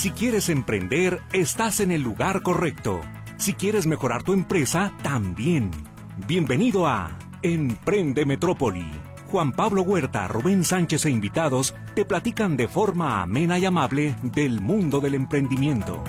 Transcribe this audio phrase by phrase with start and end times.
[0.00, 3.02] Si quieres emprender, estás en el lugar correcto.
[3.36, 5.70] Si quieres mejorar tu empresa, también.
[6.26, 8.90] Bienvenido a Emprende Metrópoli.
[9.26, 14.62] Juan Pablo Huerta, Rubén Sánchez e invitados te platican de forma amena y amable del
[14.62, 16.02] mundo del emprendimiento.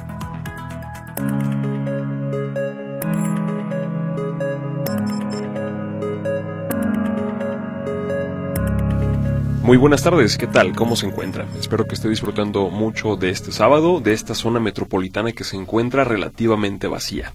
[9.72, 10.76] Muy buenas tardes, ¿qué tal?
[10.76, 11.46] ¿Cómo se encuentra?
[11.58, 16.04] Espero que esté disfrutando mucho de este sábado, de esta zona metropolitana que se encuentra
[16.04, 17.32] relativamente vacía.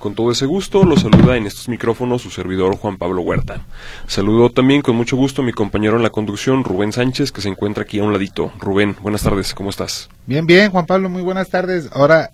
[0.00, 3.60] Con todo ese gusto, lo saluda en estos micrófonos su servidor Juan Pablo Huerta.
[4.08, 7.50] Saludo también con mucho gusto a mi compañero en la conducción, Rubén Sánchez, que se
[7.50, 8.50] encuentra aquí a un ladito.
[8.58, 10.08] Rubén, buenas tardes, ¿cómo estás?
[10.26, 11.88] Bien, bien, Juan Pablo, muy buenas tardes.
[11.92, 12.32] Ahora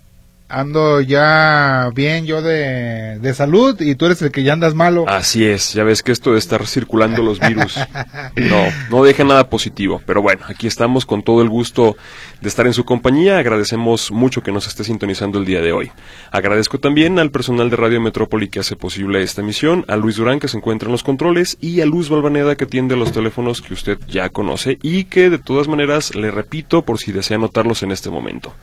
[0.53, 5.05] ando ya bien yo de, de, salud y tú eres el que ya andas malo.
[5.07, 7.79] Así es, ya ves que esto de estar circulando los virus
[8.35, 10.01] no, no deja nada positivo.
[10.05, 11.97] Pero bueno, aquí estamos con todo el gusto
[12.41, 13.39] de estar en su compañía.
[13.39, 15.91] Agradecemos mucho que nos esté sintonizando el día de hoy.
[16.31, 20.39] Agradezco también al personal de Radio Metrópoli que hace posible esta emisión, a Luis Durán
[20.39, 23.73] que se encuentra en los controles y a Luz Balvaneda que atiende los teléfonos que
[23.73, 27.91] usted ya conoce y que de todas maneras le repito por si desea anotarlos en
[27.91, 28.53] este momento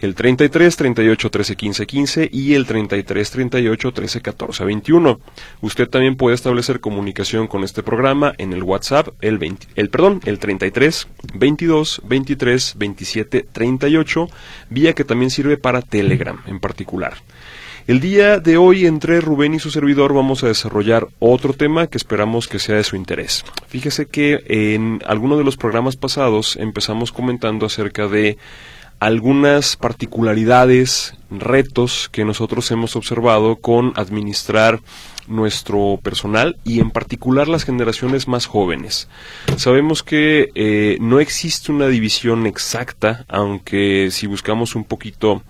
[0.00, 5.20] el 33 38 13 15 15 y el 33 38 13 14 21.
[5.60, 10.20] Usted también puede establecer comunicación con este programa en el WhatsApp, el 20, el perdón,
[10.24, 14.28] el 33 22 23 27 38,
[14.70, 17.14] vía que también sirve para Telegram en particular.
[17.86, 21.98] El día de hoy entre Rubén y su servidor vamos a desarrollar otro tema que
[21.98, 23.44] esperamos que sea de su interés.
[23.68, 28.38] Fíjese que en alguno de los programas pasados empezamos comentando acerca de
[29.00, 34.80] algunas particularidades, retos que nosotros hemos observado con administrar
[35.26, 39.08] nuestro personal y en particular las generaciones más jóvenes.
[39.56, 45.42] Sabemos que eh, no existe una división exacta, aunque si buscamos un poquito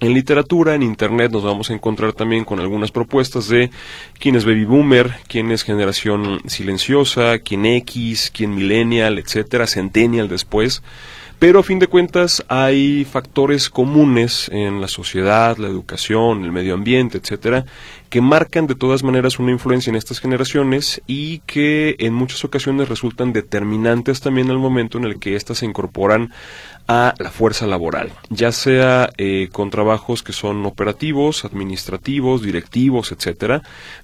[0.00, 3.70] en literatura, en internet, nos vamos a encontrar también con algunas propuestas de
[4.18, 10.82] quién es baby boomer, quién es generación silenciosa, quién X, quién millennial, etcétera, centennial después.
[11.42, 16.72] Pero a fin de cuentas hay factores comunes en la sociedad, la educación, el medio
[16.72, 17.64] ambiente, etcétera,
[18.10, 22.88] que marcan de todas maneras una influencia en estas generaciones y que en muchas ocasiones
[22.88, 26.32] resultan determinantes también al momento en el que éstas se incorporan
[26.86, 33.62] a la fuerza laboral, ya sea eh, con trabajos que son operativos, administrativos, directivos, etcétera,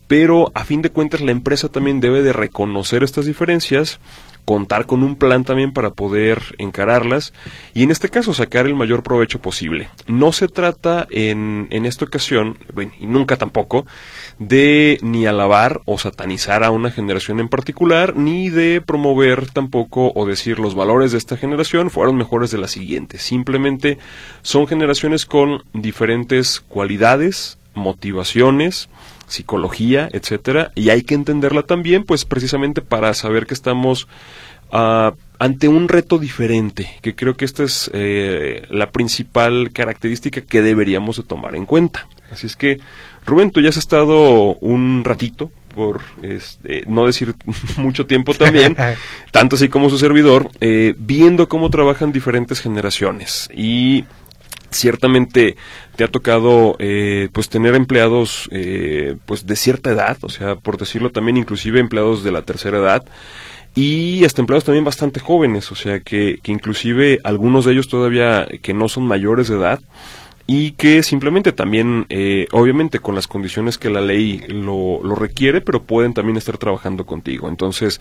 [0.09, 4.01] pero a fin de cuentas la empresa también debe de reconocer estas diferencias
[4.49, 7.35] contar con un plan también para poder encararlas
[7.75, 9.91] y en este caso sacar el mayor provecho posible.
[10.07, 12.57] No se trata en, en esta ocasión,
[12.99, 13.85] y nunca tampoco,
[14.39, 20.25] de ni alabar o satanizar a una generación en particular, ni de promover tampoco o
[20.25, 23.19] decir los valores de esta generación fueron mejores de la siguiente.
[23.19, 23.99] Simplemente
[24.41, 28.89] son generaciones con diferentes cualidades, motivaciones,
[29.29, 34.09] psicología, etcétera, y hay que entenderla también, pues precisamente para saber que estamos
[34.73, 40.63] uh, ante un reto diferente, que creo que esta es eh, la principal característica que
[40.63, 42.09] deberíamos de tomar en cuenta.
[42.33, 42.81] Así es que,
[43.25, 47.35] Rubén, tú ya has estado un ratito, por este, no decir
[47.77, 48.77] mucho tiempo también,
[49.31, 53.49] tanto así como su servidor, eh, viendo cómo trabajan diferentes generaciones.
[53.55, 54.05] Y
[54.71, 55.57] ciertamente
[55.97, 60.79] te ha tocado eh, pues tener empleados eh, pues de cierta edad o sea por
[60.79, 63.05] decirlo también inclusive empleados de la tercera edad
[63.75, 68.47] y hasta empleados también bastante jóvenes o sea que, que inclusive algunos de ellos todavía
[68.63, 69.81] que no son mayores de edad
[70.51, 75.61] y que simplemente también, eh, obviamente con las condiciones que la ley lo, lo requiere,
[75.61, 77.51] pero pueden también estar trabajando contigo.
[77.51, 78.01] Entonces,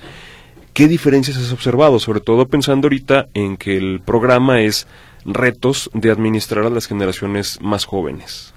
[0.72, 2.00] ¿qué diferencias has observado?
[2.00, 4.88] Sobre todo pensando ahorita en que el programa es
[5.26, 8.54] retos de administrar a las generaciones más jóvenes?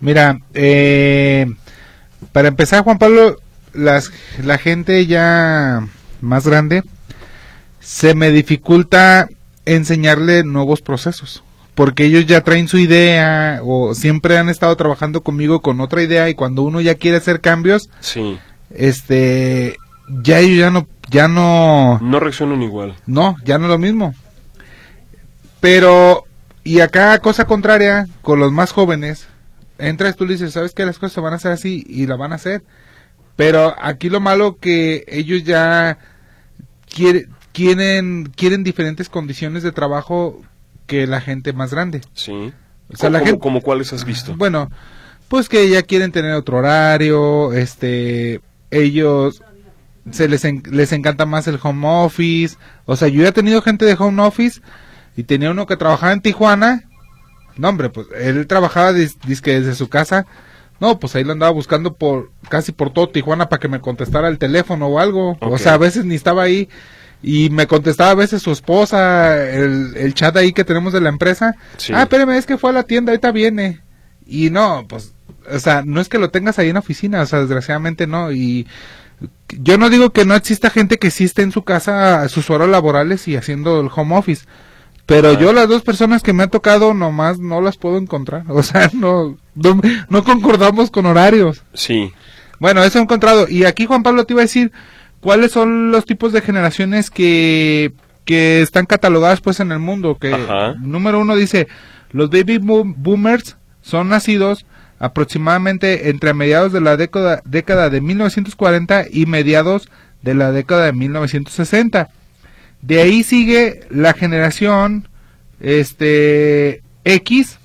[0.00, 1.46] Mira, eh,
[2.32, 3.36] para empezar, Juan Pablo,
[3.72, 4.10] las,
[4.42, 5.86] la gente ya
[6.20, 6.82] más grande
[7.80, 9.28] se me dificulta
[9.64, 11.42] enseñarle nuevos procesos
[11.78, 16.28] porque ellos ya traen su idea o siempre han estado trabajando conmigo con otra idea
[16.28, 18.36] y cuando uno ya quiere hacer cambios, sí.
[18.74, 19.76] este,
[20.24, 22.96] ya ellos ya no, ya no, no reaccionan igual.
[23.06, 24.12] No, ya no es lo mismo.
[25.60, 26.24] Pero,
[26.64, 29.26] y acá cosa contraria, con los más jóvenes,
[29.78, 32.16] entras tú y dices, ¿sabes que Las cosas se van a hacer así y la
[32.16, 32.62] van a hacer.
[33.36, 35.98] Pero aquí lo malo que ellos ya
[36.88, 40.42] quieren, quieren diferentes condiciones de trabajo
[40.86, 42.00] que la gente más grande.
[42.14, 42.52] Sí.
[42.92, 44.34] O sea, la gente, como cuáles has visto?
[44.36, 44.70] Bueno,
[45.28, 48.40] pues que ya quieren tener otro horario, este,
[48.70, 49.42] ellos
[50.10, 52.56] se les, les encanta más el home office.
[52.86, 54.60] O sea, yo ya he tenido gente de home office
[55.18, 56.84] y tenía uno que trabajaba en Tijuana
[57.56, 60.26] No, hombre, pues él trabajaba disque desde su casa.
[60.78, 64.28] No, pues ahí lo andaba buscando por casi por todo Tijuana para que me contestara
[64.28, 65.36] el teléfono o algo.
[65.40, 66.68] O sea, a veces ni estaba ahí
[67.20, 71.08] y me contestaba a veces su esposa, el, el chat ahí que tenemos de la
[71.08, 71.56] empresa.
[71.92, 73.80] Ah, espérame, es que fue a la tienda, ahorita viene.
[74.24, 75.14] Y no, pues,
[75.50, 78.30] o sea, no es que lo tengas ahí en la oficina, o sea, desgraciadamente no.
[78.30, 78.68] Y
[79.48, 82.50] yo no digo que no exista gente que sí esté en su casa a sus
[82.50, 84.46] horas laborales y haciendo el home office.
[85.08, 88.44] Pero yo las dos personas que me ha tocado nomás no las puedo encontrar.
[88.50, 91.62] O sea, no, no, concordamos con horarios.
[91.72, 92.12] Sí.
[92.58, 93.48] Bueno, eso he encontrado.
[93.48, 94.70] Y aquí Juan Pablo te iba a decir
[95.20, 97.92] cuáles son los tipos de generaciones que,
[98.26, 100.18] que están catalogadas pues en el mundo.
[100.20, 100.36] Que
[100.80, 101.68] número uno dice,
[102.12, 104.66] los baby boomers son nacidos
[104.98, 109.88] aproximadamente entre mediados de la década, década de 1940 y mediados
[110.20, 112.10] de la década de 1960.
[112.82, 115.08] De ahí sigue la generación
[115.60, 117.58] este X,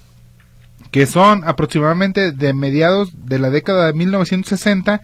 [0.91, 5.01] que son aproximadamente de mediados de la década de 1960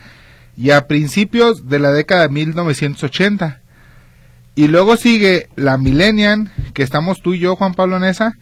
[0.57, 3.61] y a principios de la década de 1980.
[4.55, 8.37] Y luego sigue la Millennial, que estamos tú y yo, Juan Pablo Nesa,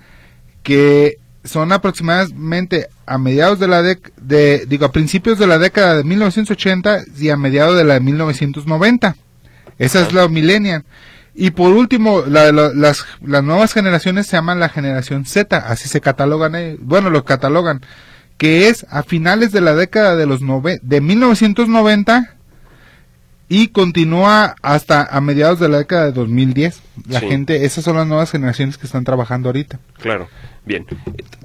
[0.64, 6.04] que son aproximadamente a mediados de la de, digo, a principios de la década de
[6.04, 9.16] 1980 y a mediados de la de 1990.
[9.78, 10.84] Esa es la Millennial.
[11.40, 12.52] Y por último, las,
[13.22, 17.82] las nuevas generaciones se llaman la generación Z, así se catalogan, eh, bueno, lo catalogan,
[18.40, 22.38] que es a finales de la década de los nove, de 1990
[23.50, 26.82] y continúa hasta a mediados de la década de 2010.
[27.08, 29.80] La gente, esas son las nuevas generaciones que están trabajando ahorita.
[30.00, 30.28] Claro,
[30.66, 30.88] bien.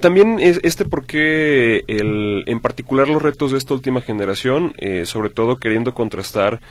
[0.01, 5.29] También es este porque el, en particular los retos de esta última generación, eh, sobre
[5.29, 6.61] todo queriendo contrastar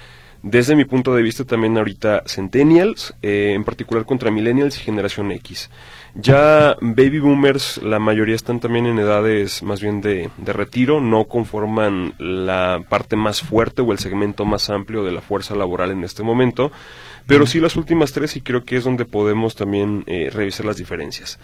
[0.42, 5.30] desde mi punto de vista también ahorita Centennials, eh, en particular contra Millennials y Generación
[5.30, 5.70] X.
[6.14, 11.24] Ya Baby Boomers, la mayoría están también en edades más bien de, de, retiro, no
[11.24, 16.04] conforman la parte más fuerte o el segmento más amplio de la fuerza laboral en
[16.04, 16.72] este momento,
[17.26, 20.76] pero sí las últimas tres y creo que es donde podemos también eh, revisar las
[20.76, 21.38] diferencias.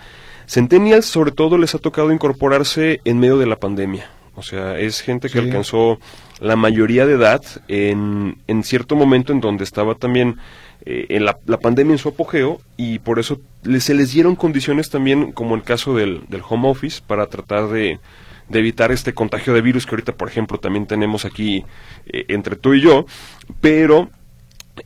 [0.47, 4.11] Centennials sobre todo les ha tocado incorporarse en medio de la pandemia.
[4.38, 5.99] O sea, es gente que alcanzó
[6.38, 10.37] la mayoría de edad en, en cierto momento en donde estaba también
[10.87, 13.40] eh, en la, pandemia en su apogeo y por eso
[13.81, 17.99] se les dieron condiciones también, como el caso del, del home office, para tratar de,
[18.49, 21.64] de, evitar este contagio de virus que ahorita, por ejemplo, también tenemos aquí
[22.06, 23.06] eh, entre tú y yo,
[23.61, 24.08] pero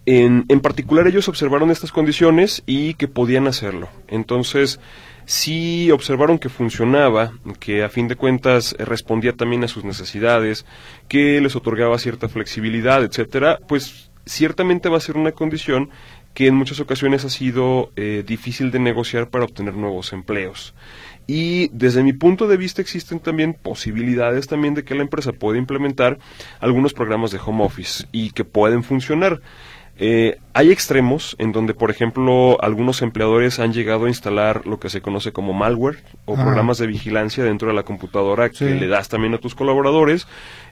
[0.07, 3.91] en, en particular ellos observaron estas condiciones y que podían hacerlo.
[4.09, 4.81] Entonces,
[5.27, 10.65] sí observaron que funcionaba, que a fin de cuentas eh, respondía también a sus necesidades,
[11.09, 15.91] que les otorgaba cierta flexibilidad, etcétera, pues ciertamente va a ser una condición
[16.35, 20.75] que en muchas ocasiones ha sido eh, difícil de negociar para obtener nuevos empleos.
[21.27, 25.59] Y desde mi punto de vista existen también posibilidades también de que la empresa pueda
[25.59, 26.19] implementar
[26.59, 29.41] algunos programas de home office y que pueden funcionar.
[30.05, 34.91] Eh, hay extremos en donde, por ejemplo, algunos empleadores han llegado a instalar lo que
[34.91, 39.09] se conoce como malware o programas de vigilancia dentro de la computadora que le das
[39.09, 40.27] también a tus colaboradores,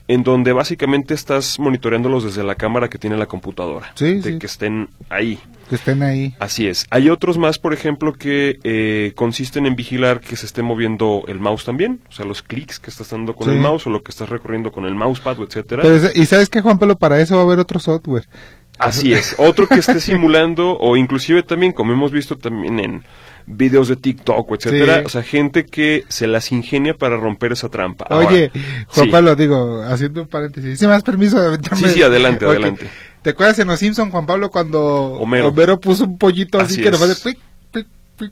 [0.08, 4.88] en donde básicamente estás monitoreándolos desde la cámara que tiene la computadora, de que estén
[5.08, 5.38] ahí.
[5.68, 6.34] Que estén ahí.
[6.40, 6.86] Así es.
[6.90, 11.38] Hay otros más, por ejemplo, que eh, consisten en vigilar que se esté moviendo el
[11.38, 14.10] mouse también, o sea, los clics que estás dando con el mouse o lo que
[14.10, 15.84] estás recorriendo con el mousepad, etcétera.
[16.16, 18.26] y sabes que Juan Pablo, para eso va a haber otro software.
[18.80, 23.04] Así es, otro que esté simulando o inclusive también, como hemos visto también en
[23.46, 28.06] videos de TikTok, etcétera, o sea, gente que se las ingenia para romper esa trampa.
[28.10, 28.50] Oye,
[28.88, 32.88] Juan Pablo, digo, haciendo un paréntesis, si me das permiso de Sí, sí, adelante, adelante.
[33.22, 37.22] ¿Te acuerdas en Los Simpson, Juan Pablo, cuando Homero, puso un pollito así, que nomás
[37.24, 37.36] de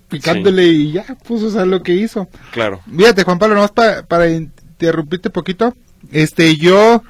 [0.09, 2.29] picándole y ya puso, o lo que hizo?
[2.53, 2.81] Claro.
[2.95, 5.75] Fíjate, Juan Pablo, nomás para, para interrumpirte poquito,
[6.11, 7.03] este, yo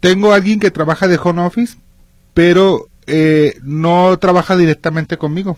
[0.00, 1.76] tengo alguien que trabaja de home office,
[2.36, 5.56] pero eh, no trabaja directamente conmigo.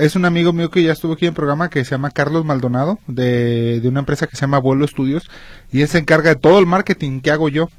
[0.00, 2.44] es un amigo mío que ya estuvo aquí en el programa que se llama Carlos
[2.44, 5.30] Maldonado, de, de una empresa que se llama Vuelo Estudios,
[5.70, 7.70] y él se encarga de todo el marketing que hago yo.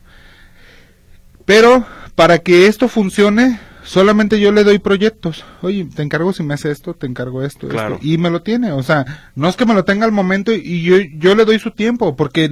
[1.43, 5.43] Pero para que esto funcione, solamente yo le doy proyectos.
[5.62, 8.00] Oye, te encargo si me hace esto, te encargo esto, esto.
[8.01, 8.71] Y me lo tiene.
[8.71, 11.60] O sea, no es que me lo tenga al momento y yo, yo le doy
[11.60, 12.50] su tiempo, porque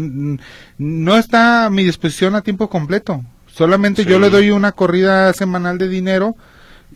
[0.78, 3.24] no está a mi disposición a tiempo completo.
[3.60, 6.38] Solamente yo le doy una corrida semanal de dinero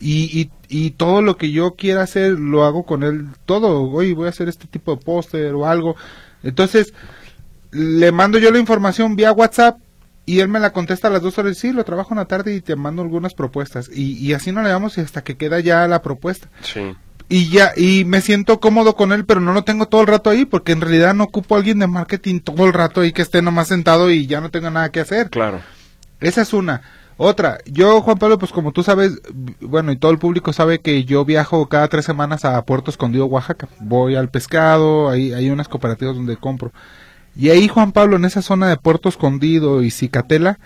[0.00, 3.26] y, y, todo lo que yo quiera hacer lo hago con él.
[3.44, 5.94] Todo, oye, voy a hacer este tipo de póster o algo.
[6.42, 6.94] Entonces,
[7.70, 9.76] le mando yo la información vía WhatsApp
[10.24, 11.58] y él me la contesta a las dos horas.
[11.58, 13.90] Sí, lo trabajo en la tarde y te mando algunas propuestas.
[13.92, 16.48] Y, y así no le damos hasta que queda ya la propuesta.
[16.62, 16.94] Sí.
[17.28, 20.30] y ya, y me siento cómodo con él, pero no lo tengo todo el rato
[20.30, 23.20] ahí, porque en realidad no ocupo a alguien de marketing todo el rato ahí que
[23.20, 25.28] esté nomás sentado y ya no tenga nada que hacer.
[25.28, 25.60] Claro.
[26.20, 26.82] Esa es una.
[27.16, 29.20] Otra, yo, Juan Pablo, pues como tú sabes,
[29.60, 33.26] bueno, y todo el público sabe que yo viajo cada tres semanas a Puerto Escondido,
[33.26, 33.68] Oaxaca.
[33.78, 36.72] Voy al pescado, ahí hay unas cooperativas donde compro.
[37.36, 40.58] Y ahí, Juan Pablo, en esa zona de Puerto Escondido y Cicatela,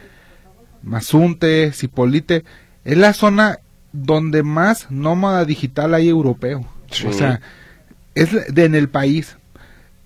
[0.83, 2.45] Mazunte, Cipolite,
[2.85, 3.59] es la zona
[3.93, 6.65] donde más nómada digital hay europeo.
[7.07, 7.41] O sea,
[8.15, 9.38] es de, en el país.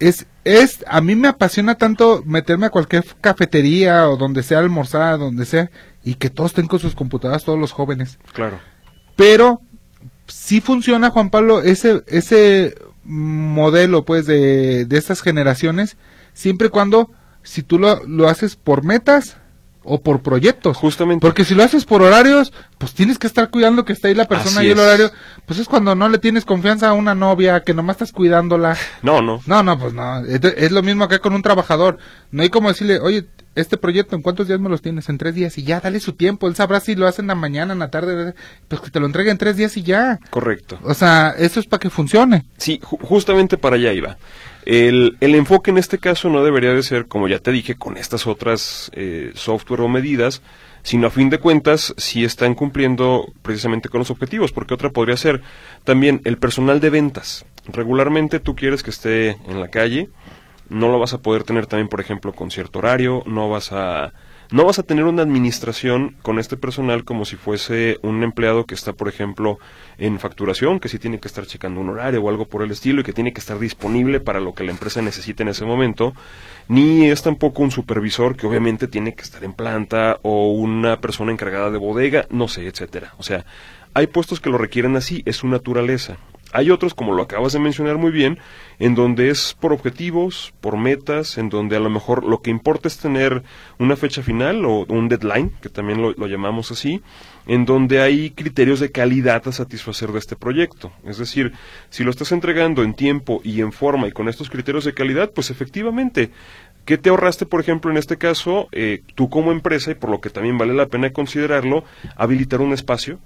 [0.08, 5.18] Es, es, a mí me apasiona tanto meterme a cualquier cafetería o donde sea almorzar,
[5.18, 5.70] donde sea,
[6.02, 8.18] y que todos estén con sus computadoras, todos los jóvenes.
[8.32, 8.58] Claro.
[9.14, 9.60] Pero
[10.26, 15.96] sí funciona, Juan Pablo, ese, ese modelo, pues, de, de estas generaciones,
[16.32, 17.10] siempre y cuando,
[17.44, 19.36] si tú lo, lo haces por metas,
[19.84, 20.76] o por proyectos.
[20.76, 21.20] Justamente.
[21.20, 24.26] Porque si lo haces por horarios, pues tienes que estar cuidando que esté ahí la
[24.26, 25.10] persona y el horario.
[25.46, 28.76] Pues es cuando no le tienes confianza a una novia, que nomás estás cuidándola.
[29.02, 29.40] No, no.
[29.46, 30.24] No, no, pues no.
[30.24, 31.98] Es, lo mismo acá con un trabajador.
[32.30, 35.08] No hay como decirle, oye, este proyecto, ¿en cuántos días me los tienes?
[35.08, 36.46] En tres días y ya, dale su tiempo.
[36.46, 38.34] Él sabrá si lo hace en la mañana, en la tarde,
[38.68, 40.18] pues que te lo entregue en tres días y ya.
[40.30, 40.78] Correcto.
[40.84, 42.46] O sea, eso es para que funcione.
[42.56, 44.16] Sí, justamente para allá iba.
[44.64, 47.96] El, el, enfoque en este caso no debería de ser, como ya te dije, con
[47.96, 50.40] estas otras eh, software o medidas,
[50.82, 55.16] sino a fin de cuentas si están cumpliendo precisamente con los objetivos, porque otra podría
[55.16, 55.42] ser
[55.84, 57.44] también el personal de ventas.
[57.66, 60.10] Regularmente tú quieres que esté en la calle,
[60.68, 64.12] no lo vas a poder tener también, por ejemplo, con cierto horario, no vas a
[64.52, 68.74] no vas a tener una administración con este personal como si fuese un empleado que
[68.74, 69.58] está, por ejemplo,
[69.96, 73.00] en facturación, que sí tiene que estar checando un horario o algo por el estilo
[73.00, 76.12] y que tiene que estar disponible para lo que la empresa necesite en ese momento,
[76.68, 81.32] ni es tampoco un supervisor que obviamente tiene que estar en planta o una persona
[81.32, 83.14] encargada de bodega, no sé, etcétera.
[83.16, 83.46] O sea,
[83.94, 86.18] hay puestos que lo requieren así, es su naturaleza.
[86.52, 88.38] Hay otros, como lo acabas de mencionar muy bien,
[88.78, 92.88] en donde es por objetivos, por metas, en donde a lo mejor lo que importa
[92.88, 93.42] es tener
[93.78, 97.00] una fecha final o un deadline, que también lo, llamamos así,
[97.46, 100.92] en donde hay criterios de calidad a satisfacer de este proyecto.
[101.04, 101.52] Es decir,
[101.90, 105.30] si lo estás entregando en tiempo y en forma y con estos criterios de calidad,
[105.30, 106.30] pues efectivamente
[106.84, 110.20] ¿Qué te ahorraste, por ejemplo, en este caso, eh, tú como empresa, y por lo
[110.20, 111.84] que también vale la pena considerarlo,
[112.16, 113.20] habilitar un espacio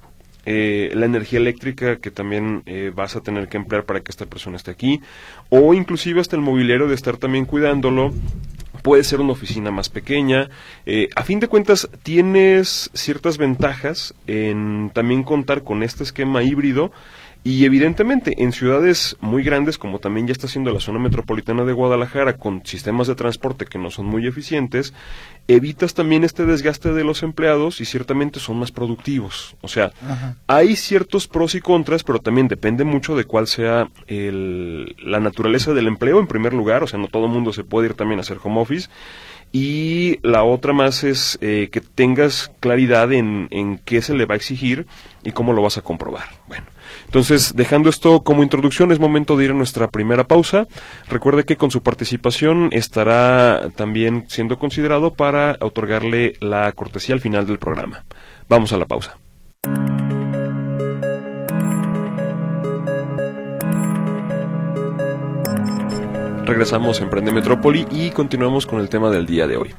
[0.47, 4.27] eh, la energía eléctrica que también eh, vas a tener que emplear para que esta
[4.27, 5.01] persona esté aquí,
[5.49, 8.13] o inclusive hasta el mobiliario de estar también cuidándolo.
[8.83, 10.49] Puede ser una oficina más pequeña.
[10.85, 16.93] Eh, a fin de cuentas, tienes ciertas ventajas en también contar con este esquema híbrido
[17.47, 21.73] y evidentemente en ciudades muy grandes, como también ya está siendo la zona metropolitana de
[21.73, 24.93] Guadalajara, con sistemas de transporte que no son muy eficientes,
[25.47, 29.55] evitas también este desgaste de los empleados y ciertamente son más productivos.
[29.61, 29.93] O sea,
[30.49, 35.87] hay ciertos pros y contras, pero también depende mucho de cuál sea la naturaleza del
[35.87, 36.83] empleo en primer lugar.
[36.83, 38.89] O sea, no todo el mundo se puede ir también a hacer home office.
[39.53, 44.35] Y la otra más es eh, que tengas claridad en, en qué se le va
[44.35, 44.89] a exigir
[45.23, 46.25] y cómo lo vas a comprobar.
[46.49, 46.67] Bueno.
[47.07, 50.67] Entonces, dejando esto como introducción, es momento de ir a nuestra primera pausa.
[51.09, 57.47] Recuerde que con su participación estará también siendo considerado para otorgarle la cortesía al final
[57.47, 58.05] del programa.
[58.49, 59.17] Vamos a la pausa.
[66.45, 69.75] Regresamos a Emprende Metrópoli y continuamos con el tema del día de hoy.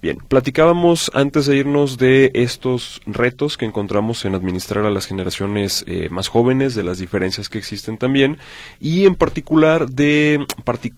[0.00, 5.84] Bien, platicábamos antes de irnos de estos retos que encontramos en administrar a las generaciones
[5.88, 8.38] eh, más jóvenes, de las diferencias que existen también,
[8.78, 10.46] y en particular de,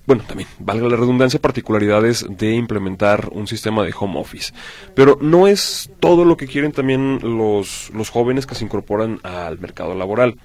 [0.07, 4.53] bueno, también, valga la redundancia, particularidades de implementar un sistema de home office.
[4.95, 9.59] Pero no es todo lo que quieren también los, los jóvenes que se incorporan al
[9.59, 10.37] mercado laboral.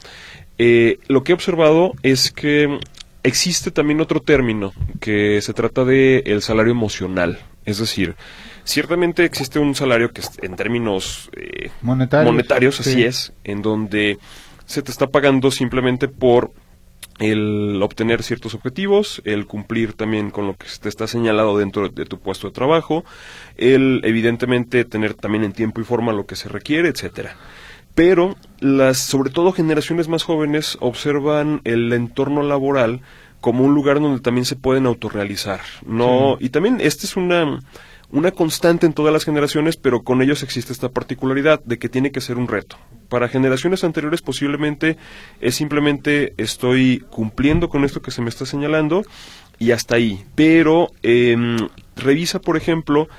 [0.57, 2.79] Eh, lo que he observado es que
[3.23, 4.71] existe también otro término
[5.01, 7.39] que se trata de el salario emocional.
[7.65, 8.15] Es decir,
[8.63, 14.19] ciertamente existe un salario que en términos eh, monetarios, así es, en donde
[14.65, 16.51] se te está pagando simplemente por
[17.19, 22.05] el obtener ciertos objetivos, el cumplir también con lo que te está señalado dentro de
[22.05, 23.05] tu puesto de trabajo,
[23.57, 27.37] el evidentemente tener también en tiempo y forma lo que se requiere, etcétera.
[27.93, 33.01] Pero las, sobre todo generaciones más jóvenes, observan el entorno laboral
[33.45, 35.61] como un lugar donde también se pueden autorrealizar.
[35.85, 37.59] No, y también esta es una
[38.09, 42.11] una constante en todas las generaciones, pero con ellos existe esta particularidad de que tiene
[42.11, 42.75] que ser un reto.
[43.07, 44.97] Para generaciones anteriores posiblemente
[45.41, 49.03] es simplemente estoy cumpliendo con esto que se me está señalando
[49.59, 50.25] y hasta ahí.
[50.33, 53.09] Pero em, revisa, por ejemplo,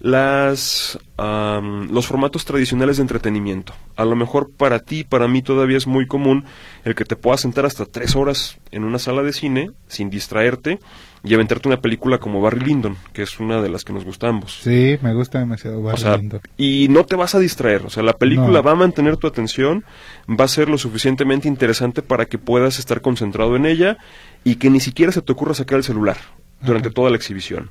[0.00, 3.72] las los formatos tradicionales de entretenimiento.
[3.96, 6.44] A lo mejor para ti, para mí todavía es muy común
[6.84, 10.80] el que te puedas sentar hasta tres horas en una sala de cine sin distraerte
[11.22, 14.28] y aventarte una película como Barry Lyndon, que es una de las que nos gusta
[14.28, 14.58] ambos.
[14.62, 16.40] Sí, me gusta demasiado Barry Lyndon.
[16.58, 19.84] Y no te vas a distraer, o sea, la película va a mantener tu atención,
[20.28, 23.96] va a ser lo suficientemente interesante para que puedas estar concentrado en ella
[24.42, 26.16] y que ni siquiera se te ocurra sacar el celular
[26.60, 27.70] durante toda la exhibición.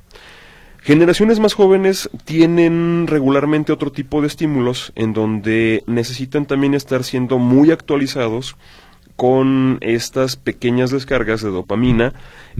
[0.84, 7.38] Generaciones más jóvenes tienen regularmente otro tipo de estímulos en donde necesitan también estar siendo
[7.38, 8.58] muy actualizados
[9.16, 12.12] con estas pequeñas descargas de dopamina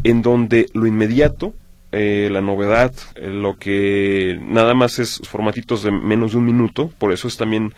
[0.04, 1.52] en donde lo inmediato,
[1.92, 6.90] eh, la novedad, eh, lo que nada más es formatitos de menos de un minuto,
[6.96, 7.74] por eso es también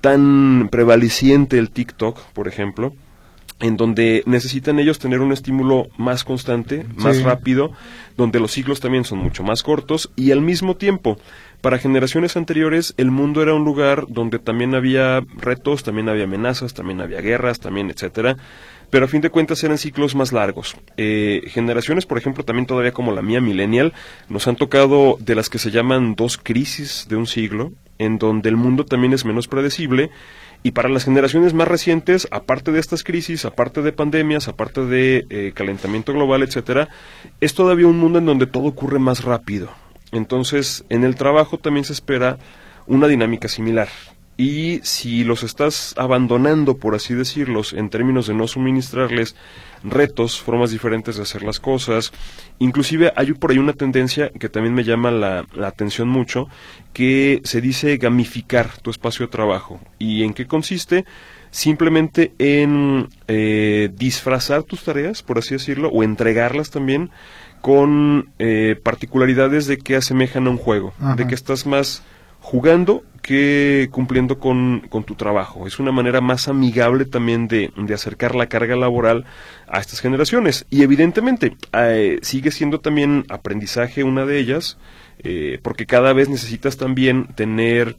[0.00, 2.94] tan prevaleciente el TikTok, por ejemplo,
[3.62, 7.70] en donde necesitan ellos tener un estímulo más constante, más rápido,
[8.16, 11.16] donde los ciclos también son mucho más cortos y al mismo tiempo,
[11.60, 16.74] para generaciones anteriores el mundo era un lugar donde también había retos, también había amenazas,
[16.74, 18.36] también había guerras, también etcétera,
[18.90, 20.76] pero a fin de cuentas eran ciclos más largos.
[20.96, 23.92] Eh, generaciones, por ejemplo, también todavía como la mía millennial,
[24.28, 28.48] nos han tocado de las que se llaman dos crisis de un siglo, en donde
[28.48, 30.10] el mundo también es menos predecible
[30.62, 35.26] y para las generaciones más recientes, aparte de estas crisis, aparte de pandemias, aparte de
[35.28, 36.88] eh, calentamiento global, etcétera,
[37.40, 39.70] es todavía un mundo en donde todo ocurre más rápido.
[40.12, 42.38] Entonces, en el trabajo también se espera
[42.86, 43.88] una dinámica similar
[44.36, 49.36] y si los estás abandonando, por así decirlos, en términos de no suministrarles
[49.84, 52.12] retos, formas diferentes de hacer las cosas,
[52.58, 56.48] inclusive hay por ahí una tendencia que también me llama la, atención mucho,
[56.94, 59.80] que se dice gamificar tu espacio de trabajo.
[59.98, 61.04] ¿Y en qué consiste?
[61.50, 67.10] Simplemente en eh, disfrazar tus tareas, por así decirlo, o entregarlas también
[67.60, 72.02] con eh, particularidades de que asemejan a un juego, de que estás más
[72.42, 75.66] jugando que cumpliendo con, tu trabajo.
[75.66, 79.24] Es una manera más amigable también de, acercar la carga laboral
[79.68, 80.66] a estas generaciones.
[80.68, 84.76] Y evidentemente eh, sigue siendo también aprendizaje una de ellas,
[85.20, 87.96] eh, porque cada vez necesitas también tener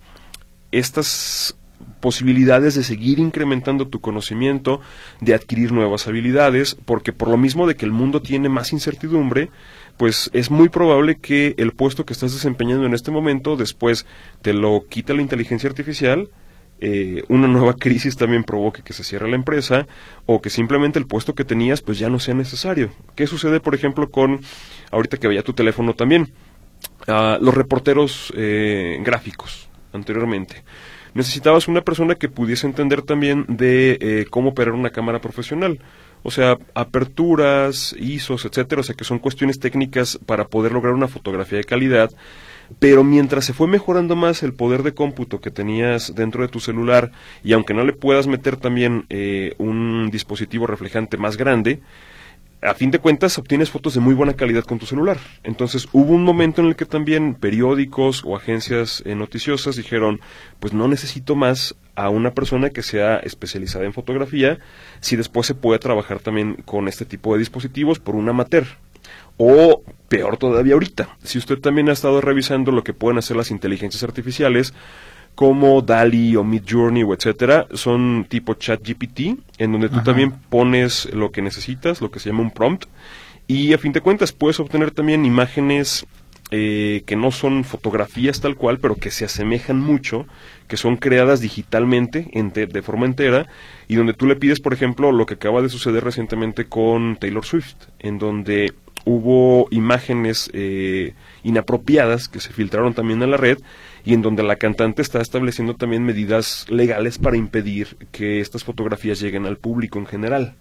[0.71, 1.55] estas
[2.01, 4.81] posibilidades de seguir incrementando tu conocimiento,
[5.21, 9.49] de adquirir nuevas habilidades, porque por lo mismo de que el mundo tiene más incertidumbre,
[9.97, 14.05] pues es muy probable que el puesto que estás desempeñando en este momento después
[14.41, 16.29] te lo quita la inteligencia artificial,
[16.79, 19.87] eh, una nueva crisis también provoque que se cierre la empresa
[20.25, 22.91] o que simplemente el puesto que tenías pues ya no sea necesario.
[23.15, 24.41] ¿Qué sucede, por ejemplo, con,
[24.91, 26.33] ahorita que veía tu teléfono también,
[27.07, 30.63] ah, los reporteros eh, gráficos anteriormente?
[31.13, 35.79] Necesitabas una persona que pudiese entender también de eh, cómo operar una cámara profesional
[36.23, 41.07] o sea, aperturas, ISOs, etcétera, o sea, que son cuestiones técnicas para poder lograr una
[41.07, 42.11] fotografía de calidad.
[42.79, 46.59] Pero mientras se fue mejorando más el poder de cómputo que tenías dentro de tu
[46.59, 47.11] celular,
[47.43, 51.81] y aunque no le puedas meter también eh, un dispositivo reflejante más grande,
[52.65, 55.17] a fin de cuentas obtienes fotos de muy buena calidad con tu celular.
[55.43, 60.21] Entonces hubo un momento en el que también periódicos o agencias eh, noticiosas dijeron,
[60.59, 64.59] pues no necesito más a una persona que sea especializada en fotografía,
[64.99, 68.65] si después se puede trabajar también con este tipo de dispositivos por un amateur.
[69.37, 73.51] O peor todavía ahorita, si usted también ha estado revisando lo que pueden hacer las
[73.51, 74.73] inteligencias artificiales,
[75.35, 81.31] como DALI o Midjourney o etcétera, son tipo ChatGPT, en donde tú también pones lo
[81.31, 82.85] que necesitas, lo que se llama un prompt,
[83.47, 86.05] y a fin de cuentas puedes obtener también imágenes
[86.51, 90.27] eh, que no son fotografías tal cual, pero que se asemejan mucho,
[90.67, 93.47] que son creadas digitalmente de forma entera,
[93.87, 97.43] y donde tú le pides, por ejemplo, lo que acaba de suceder recientemente con Taylor
[97.43, 98.73] Swift, en donde
[99.05, 103.57] hubo imágenes eh, inapropiadas que se filtraron también a la red
[104.05, 109.19] y en donde la cantante está estableciendo también medidas legales para impedir que estas fotografías
[109.19, 110.55] lleguen al público en general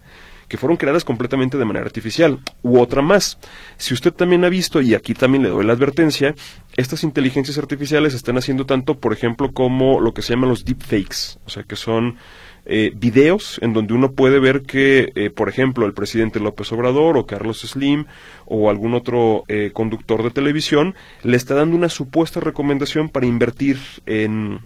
[0.53, 2.39] que fueron creadas completamente de manera artificial.
[2.63, 3.39] U otra más,
[3.79, 6.35] si usted también ha visto, y aquí también le doy la advertencia,
[6.77, 11.39] estas inteligencias artificiales están haciendo tanto, por ejemplo, como lo que se llaman los deepfakes,
[11.47, 12.19] o sea, que son
[12.65, 17.17] eh, videos en donde uno puede ver que, eh, por ejemplo, el presidente López Obrador
[17.17, 18.07] o Carlos Slim
[18.47, 20.95] o algún otro eh, conductor de televisión
[21.25, 24.61] le está dando una supuesta recomendación para invertir en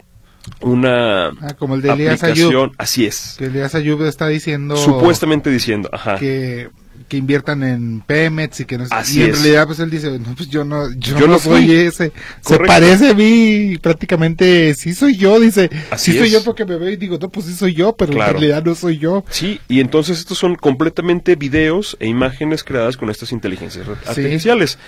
[0.60, 3.36] una ah, como el de Elías Ayub, así es.
[3.38, 6.18] Que Elías Ayub está diciendo supuestamente diciendo, ajá.
[6.18, 6.68] que
[7.08, 8.84] que inviertan en Pemex y que no.
[8.90, 9.36] Así y en es.
[9.42, 12.12] realidad pues él dice, no, pues yo no, yo, Yo no soy ese.
[12.40, 15.70] Se parece a mí prácticamente, sí soy yo, dice.
[15.90, 16.32] Así sí soy es.
[16.34, 18.32] yo porque me veo y digo, no, pues sí soy yo, pero Claro.
[18.32, 19.24] en realidad no soy yo.
[19.30, 24.78] Sí, y entonces estos son completamente videos e imágenes creadas con estas inteligencias artificiales.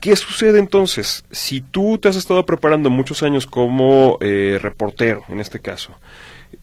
[0.00, 1.24] ¿Qué sucede entonces?
[1.30, 5.98] Si tú te has estado preparando muchos años como eh, reportero, en este caso,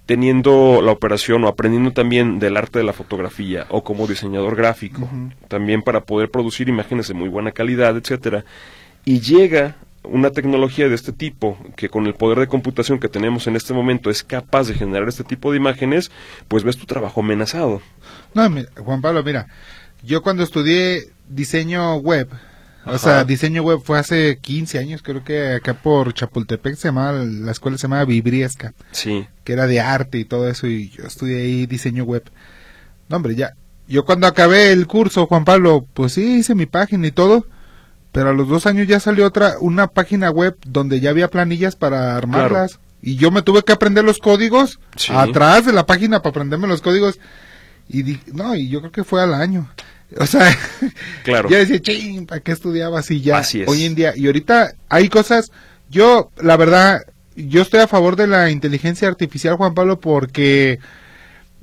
[0.06, 5.10] teniendo la operación o aprendiendo también del arte de la fotografía o como diseñador gráfico,
[5.48, 8.44] también para poder producir imágenes de muy buena calidad, etcétera,
[9.06, 13.48] y llega una tecnología de este tipo que con el poder de computación que tenemos
[13.48, 16.12] en este momento es capaz de generar este tipo de imágenes,
[16.50, 17.82] pues ves tu trabajo amenazado.
[18.34, 19.48] No, Juan Pablo, mira,
[20.04, 22.28] yo cuando estudié diseño web,
[22.86, 27.14] o sea, diseño web fue hace 15 años, creo que acá por Chapultepec se llamaba,
[27.24, 31.04] la escuela se llamaba Vibriesca, Sí, que era de arte y todo eso, y yo
[31.06, 32.24] estudié ahí diseño web.
[33.10, 33.54] No, hombre, ya,
[33.88, 37.46] yo cuando acabé el curso, Juan Pablo, pues sí, hice mi página y todo,
[38.12, 41.76] pero a los dos años ya salió otra, una página web donde ya había planillas
[41.76, 42.80] para armarlas.
[43.02, 45.12] Y yo me tuve que aprender los códigos Sí.
[45.14, 47.20] atrás de la página para aprenderme los códigos.
[47.90, 49.70] Y di- no, y yo creo que fue al año.
[50.20, 50.56] O sea,
[51.24, 51.50] Claro.
[51.50, 53.38] ya decía, ching, ¿para qué estudiaba así ya?
[53.40, 53.68] Así es.
[53.68, 55.52] Hoy en día, y ahorita hay cosas,
[55.90, 57.02] yo, la verdad,
[57.36, 60.80] yo estoy a favor de la inteligencia artificial, Juan Pablo, porque,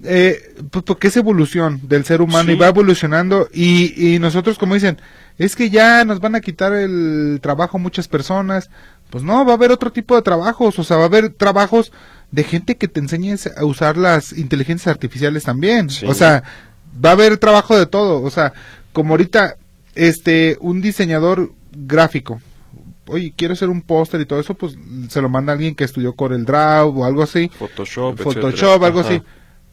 [0.03, 2.53] eh, pues porque es evolución del ser humano Sí.
[2.53, 4.99] y va evolucionando y, y nosotros como dicen,
[5.39, 8.71] es que ya nos van a quitar el trabajo muchas personas,
[9.11, 11.93] pues no, va a haber otro tipo de trabajos, o sea, va a haber trabajos
[12.31, 16.07] de gente que te enseñe a usar las inteligencias artificiales también, Sí.
[16.07, 16.45] o sea,
[17.05, 18.53] va a haber trabajo de todo, o sea,
[18.93, 19.57] como ahorita,
[19.95, 22.41] este, un diseñador gráfico,
[23.07, 24.77] oye, quiero hacer un póster y todo eso, pues
[25.09, 28.87] se lo manda alguien que estudió Corel Draw o algo así, Photoshop, Photoshop, etcétera.
[28.87, 29.09] algo Ajá.
[29.09, 29.23] así.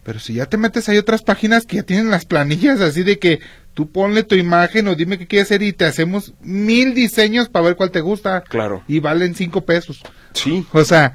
[0.03, 3.19] Pero si ya te metes hay otras páginas que ya tienen las planillas así de
[3.19, 3.41] que
[3.73, 7.65] tú ponle tu imagen o dime qué quieres hacer y te hacemos mil diseños para
[7.65, 8.41] ver cuál te gusta.
[8.41, 8.83] Claro.
[8.87, 10.01] Y valen cinco pesos.
[10.33, 11.13] Sí, O sea,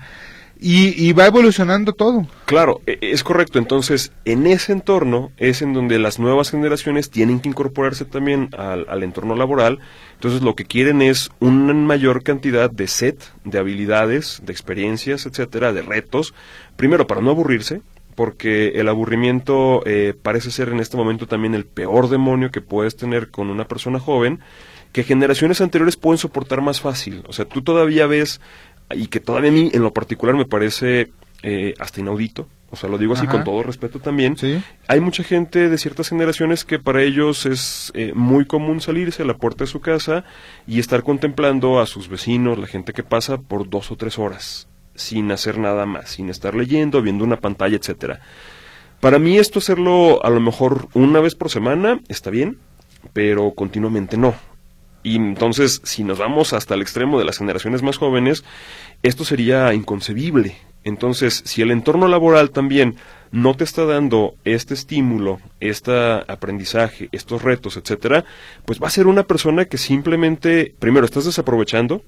[0.62, 2.27] y, y va evolucionando todo.
[2.46, 3.59] Claro, e- es correcto.
[3.59, 8.87] Entonces, en ese entorno es en donde las nuevas generaciones tienen que incorporarse también al,
[8.88, 9.81] al entorno laboral.
[10.14, 15.72] Entonces, lo que quieren es una mayor cantidad de set, de habilidades, de experiencias, etcétera,
[15.72, 16.33] de retos.
[16.77, 17.83] Primero, para no aburrirse,
[18.14, 22.94] porque el aburrimiento eh, parece ser en este momento también el peor demonio que puedes
[22.96, 24.40] tener con una persona joven,
[24.92, 27.25] que generaciones anteriores pueden soportar más fácil.
[27.27, 28.42] O sea, tú todavía ves,
[28.94, 31.11] y que todavía a mí en lo particular me parece
[31.42, 33.33] eh, hasta inaudito, o sea, lo digo así Ajá.
[33.33, 34.62] con todo respeto también, Sí.
[34.88, 39.26] hay mucha gente de ciertas generaciones que para ellos es eh, muy común salirse a
[39.26, 40.24] la puerta de su casa
[40.66, 44.68] y estar contemplando a sus vecinos, la gente que pasa por dos o tres horas,
[44.94, 48.20] sin hacer nada más, sin estar leyendo, viendo una pantalla, etcétera.
[49.00, 52.59] Para mí esto hacerlo a lo mejor una vez por semana está bien,
[53.12, 54.33] pero continuamente no.
[55.02, 58.44] Y entonces, si nos vamos hasta el extremo de las generaciones más jóvenes,
[59.02, 60.56] esto sería inconcebible.
[60.84, 62.96] Entonces, si el entorno laboral también
[63.30, 68.24] no te está dando este estímulo, este aprendizaje, estos retos, etcétera,
[68.64, 72.02] pues va a ser una persona que simplemente, primero, estás desaprovechando,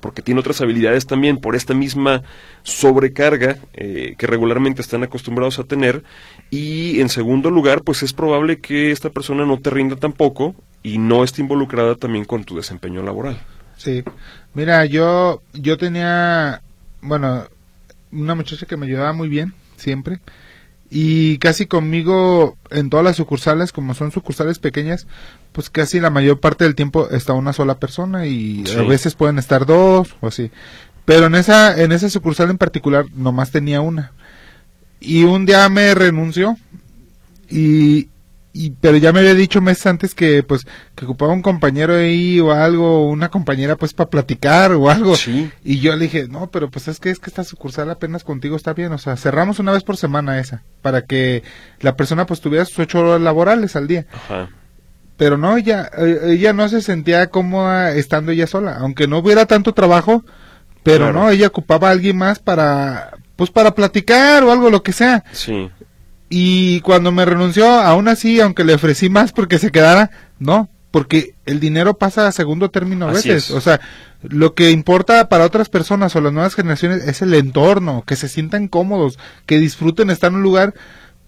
[0.00, 2.22] porque tiene otras habilidades también por esta misma
[2.62, 6.04] sobrecarga eh, que regularmente están acostumbrados a tener
[6.50, 10.98] y en segundo lugar pues es probable que esta persona no te rinda tampoco y
[10.98, 13.38] no esté involucrada también con tu desempeño laboral.
[13.76, 14.02] Sí.
[14.54, 16.62] Mira, yo, yo tenía,
[17.00, 17.44] bueno,
[18.10, 20.20] una muchacha que me ayudaba muy bien, siempre.
[20.90, 25.06] Y casi conmigo en todas las sucursales, como son sucursales pequeñas,
[25.52, 28.78] pues casi la mayor parte del tiempo está una sola persona y Sí.
[28.78, 30.50] a veces pueden estar dos o así.
[31.04, 34.12] Pero en esa, en esa sucursal en particular nomás tenía una.
[35.00, 36.56] Y un día me renunció
[37.50, 38.08] y,
[38.52, 42.40] y pero ya me había dicho meses antes que pues que ocupaba un compañero ahí
[42.40, 45.14] o algo, una compañera pues para platicar o algo.
[45.16, 45.50] Sí.
[45.62, 48.56] Y yo le dije, no, pero pues es que es que esta sucursal apenas contigo
[48.56, 51.42] está bien, o sea, cerramos una vez por semana esa, para que
[51.80, 54.06] la persona pues tuviera sus ocho horas laborales al día.
[54.12, 54.48] Ajá.
[55.16, 59.46] Pero no, ella, eh, ella no se sentía cómoda estando ella sola, aunque no hubiera
[59.46, 60.24] tanto trabajo,
[60.84, 61.12] pero Claro.
[61.20, 65.24] no, ella ocupaba a alguien más para, pues para platicar o algo, lo que sea.
[65.32, 65.70] Sí.
[66.28, 71.34] Y cuando me renunció, aún así, aunque le ofrecí más porque se quedara, no, porque
[71.46, 73.44] el dinero pasa a segundo término a veces.
[73.44, 73.50] es.
[73.50, 73.80] O sea,
[74.22, 78.28] lo que importa para otras personas o las nuevas generaciones es el entorno, que se
[78.28, 80.74] sientan cómodos, que disfruten estar en un lugar,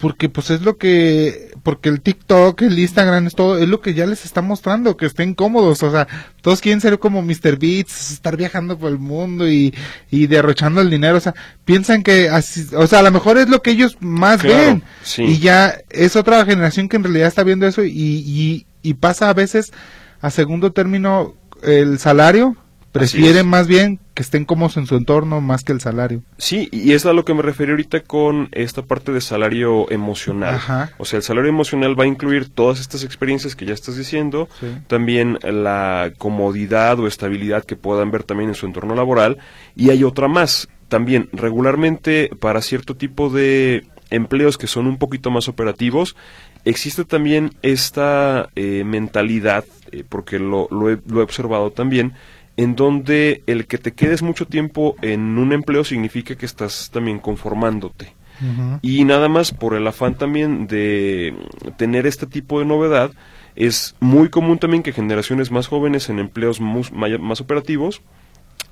[0.01, 3.93] porque pues es lo que porque el TikTok, el Instagram es todo, es lo que
[3.93, 6.09] ya les está mostrando, que estén cómodos, o sea,
[6.41, 7.59] todos quieren ser como Mr.
[7.59, 9.75] Beats, estar viajando por el mundo y,
[10.11, 11.35] y derrochando el dinero, o sea,
[11.67, 14.83] piensan que así, o sea, a lo mejor es lo que ellos más ven
[15.19, 19.29] y ya es otra generación que en realidad está viendo eso y, y, y pasa
[19.29, 19.71] a veces
[20.23, 22.57] a segundo término el salario
[22.93, 26.23] prefieren más bien que estén cómodos en su entorno más que el salario.
[26.39, 30.61] Sí, y es a lo que me referí ahorita con esta parte de salario emocional.
[30.99, 34.49] O sea, el salario emocional va a incluir todas estas experiencias que ya estás diciendo,
[34.89, 39.39] también la comodidad o estabilidad que puedan ver también en su entorno laboral,
[39.77, 40.69] y hay otra más.
[40.89, 46.17] También, regularmente, para cierto tipo de empleos que son un poquito más operativos,
[46.65, 52.15] existe también esta eh, mentalidad, eh, porque lo, lo, he, lo he observado también,
[52.61, 57.19] en donde el que te quedes mucho tiempo en un empleo significa que estás también
[57.19, 58.15] conformándote.
[58.83, 61.35] Y nada más por el afán también de
[61.79, 63.13] tener este tipo de novedad,
[63.57, 68.03] es muy común también que generaciones más jóvenes en empleos más operativos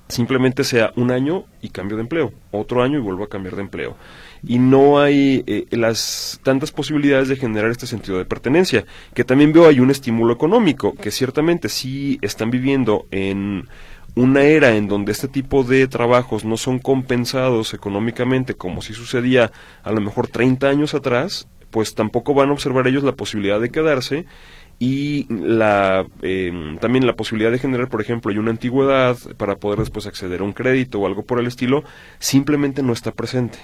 [0.09, 3.62] simplemente sea un año y cambio de empleo, otro año y vuelvo a cambiar de
[3.62, 3.96] empleo
[4.46, 9.53] y no hay eh, las tantas posibilidades de generar este sentido de pertenencia, que también
[9.53, 13.68] veo hay un estímulo económico, que ciertamente sí están viviendo en
[14.14, 19.53] una era en donde este tipo de trabajos no son compensados económicamente como si sucedía
[19.83, 23.70] a lo mejor 30 años atrás, pues tampoco van a observar ellos la posibilidad de
[23.70, 24.27] quedarse
[24.79, 29.81] y la, em, también la posibilidad de generar, por ejemplo, y una antigüedad para poder
[29.81, 31.83] después acceder a un crédito o algo por el estilo,
[32.18, 33.59] simplemente no está presente.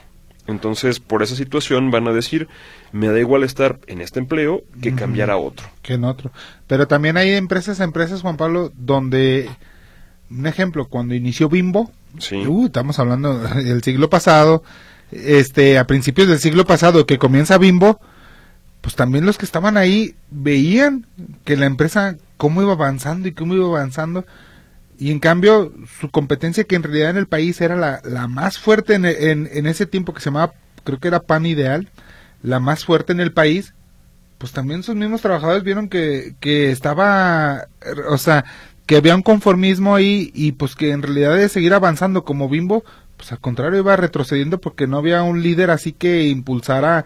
[0.46, 2.48] Entonces, por esa situación van a decir,
[2.92, 5.66] me da igual estar en este empleo que cambiar a otro.
[5.82, 6.32] Que en otro.
[6.66, 9.48] Pero también hay empresas, empresas, Juan Pablo, donde,
[10.30, 11.90] un ejemplo, cuando inició Bimbo,
[12.46, 14.62] uh, estamos hablando del siglo pasado,
[15.10, 18.00] este, a principios del siglo pasado que comienza Bimbo,
[18.82, 21.06] pues también los que estaban ahí veían
[21.44, 24.26] que la empresa cómo iba avanzando y cómo iba avanzando
[25.04, 28.58] y en cambio, su competencia, que en realidad en el país era la, la más
[28.58, 31.90] fuerte en, en, ese tiempo que se llamaba, creo que era Pan Ideal,
[32.42, 33.74] la más fuerte en el país,
[34.38, 37.66] pues también sus mismos trabajadores vieron que, que estaba,
[38.08, 38.46] o sea,
[38.86, 42.82] que había un conformismo ahí y pues que en realidad de seguir avanzando como Bimbo,
[43.18, 47.04] pues al contrario iba retrocediendo porque no había un líder así que impulsara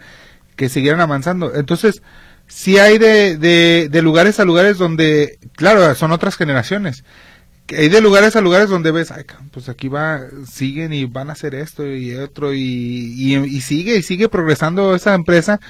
[0.54, 1.52] que siguieran avanzando.
[1.52, 2.00] Entonces,
[2.46, 7.02] sí hay de, de, de lugares a lugares donde, claro, son otras generaciones
[7.76, 11.33] hay de lugares a lugares donde ves, ay, pues aquí va, siguen y van a
[11.33, 15.61] hacer esto y otro y, y, sigue y sigue progresando esa empresa.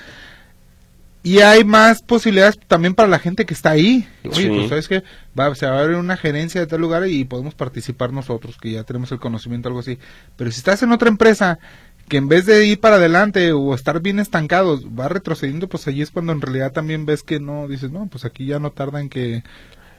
[1.25, 4.09] Y hay más posibilidades también para la gente que está ahí.
[4.25, 5.03] Oye, pues sabes que
[5.39, 8.73] va, se va a abrir una gerencia de tal lugar y podemos participar nosotros, que
[8.73, 9.99] ya tenemos el conocimiento, algo así.
[10.37, 11.59] Pero si estás en otra empresa
[12.09, 16.03] que en vez de ir para adelante o estar bien estancados, va retrocediendo, pues allí
[16.03, 19.01] es cuando en realidad también ves que no, dices, no, pues aquí ya no tarda
[19.01, 19.43] en que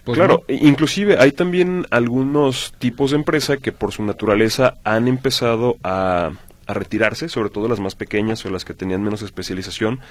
[0.03, 5.77] pues claro, inclusive hay también algunos tipos de empresa que por su naturaleza han empezado
[5.83, 6.31] a,
[6.67, 10.01] retirarse, sobre todo las más pequeñas o las que tenían menos especialización,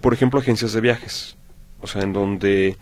[0.00, 1.36] por ejemplo, agencias de viajes.
[1.80, 2.76] O sea, en donde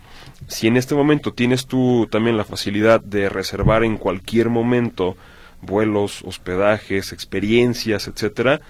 [0.47, 5.15] si en este momento tienes tú también la facilidad de reservar en cualquier momento
[5.61, 8.61] vuelos, hospedajes, experiencias, etcétera,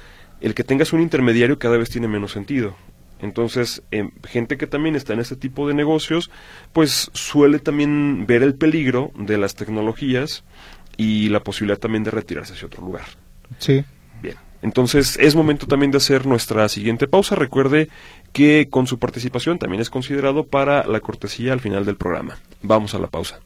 [0.41, 2.75] el que tengas un intermediario cada vez tiene menos sentido.
[3.21, 6.31] Entonces, em, gente que también está en este tipo de negocios,
[6.73, 10.43] pues suele también ver el peligro de las tecnologías
[10.97, 13.05] y la posibilidad también de retirarse hacia otro lugar.
[13.57, 13.83] Sí.
[14.21, 14.35] Bien.
[14.61, 17.35] Entonces, es momento también de hacer nuestra siguiente pausa.
[17.35, 17.89] Recuerde
[18.33, 22.37] que con su participación también es considerado para la cortesía al final del programa.
[22.61, 23.39] Vamos a la pausa.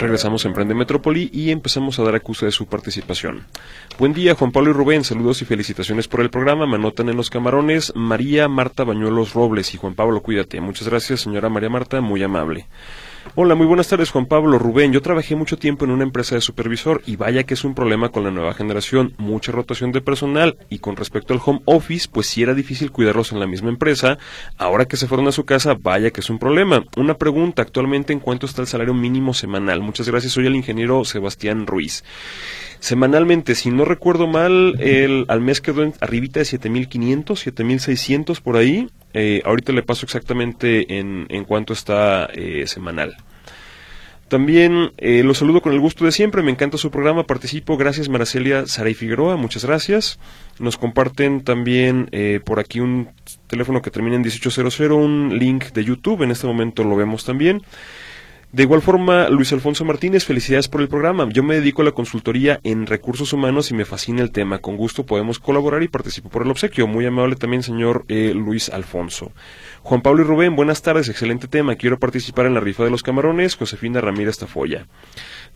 [0.00, 3.44] Regresamos a Emprende Metrópoli y empezamos a dar acusa de su participación.
[3.98, 5.04] Buen día, Juan Pablo y Rubén.
[5.04, 6.66] Saludos y felicitaciones por el programa.
[6.66, 10.58] Me anotan en los camarones María Marta Bañuelos Robles y Juan Pablo, cuídate.
[10.62, 12.66] Muchas gracias, señora María Marta, muy amable.
[13.36, 14.92] Hola, muy buenas tardes Juan Pablo, Rubén.
[14.92, 18.08] Yo trabajé mucho tiempo en una empresa de supervisor y vaya que es un problema
[18.08, 22.26] con la nueva generación, mucha rotación de personal y con respecto al home office, pues
[22.26, 24.18] sí era difícil cuidarlos en la misma empresa.
[24.58, 26.84] Ahora que se fueron a su casa, vaya que es un problema.
[26.96, 29.80] Una pregunta, actualmente en cuánto está el salario mínimo semanal.
[29.80, 32.02] Muchas gracias, soy el ingeniero Sebastián Ruiz.
[32.80, 38.56] Semanalmente, si no recuerdo mal, el, al mes quedó en, arribita de 7.500, 7.600 por
[38.56, 38.88] ahí.
[39.14, 43.16] Eh, ahorita le paso exactamente en, en cuánto está eh, semanal.
[44.30, 48.08] También eh, los saludo con el gusto de siempre, me encanta su programa, participo, gracias
[48.08, 50.20] Maracelia Saray Figueroa, muchas gracias.
[50.60, 53.08] Nos comparten también eh, por aquí un
[53.48, 57.62] teléfono que termina en 1800, un link de YouTube, en este momento lo vemos también.
[58.52, 61.28] De igual forma, Luis Alfonso Martínez, felicidades por el programa.
[61.30, 64.58] Yo me dedico a la consultoría en recursos humanos y me fascina el tema.
[64.58, 66.88] Con gusto podemos colaborar y participo por el obsequio.
[66.88, 69.30] Muy amable también, señor eh, Luis Alfonso.
[69.84, 71.76] Juan Pablo y Rubén, buenas tardes, excelente tema.
[71.76, 73.54] Quiero participar en la rifa de los camarones.
[73.54, 74.88] Josefina Ramírez Tafoya.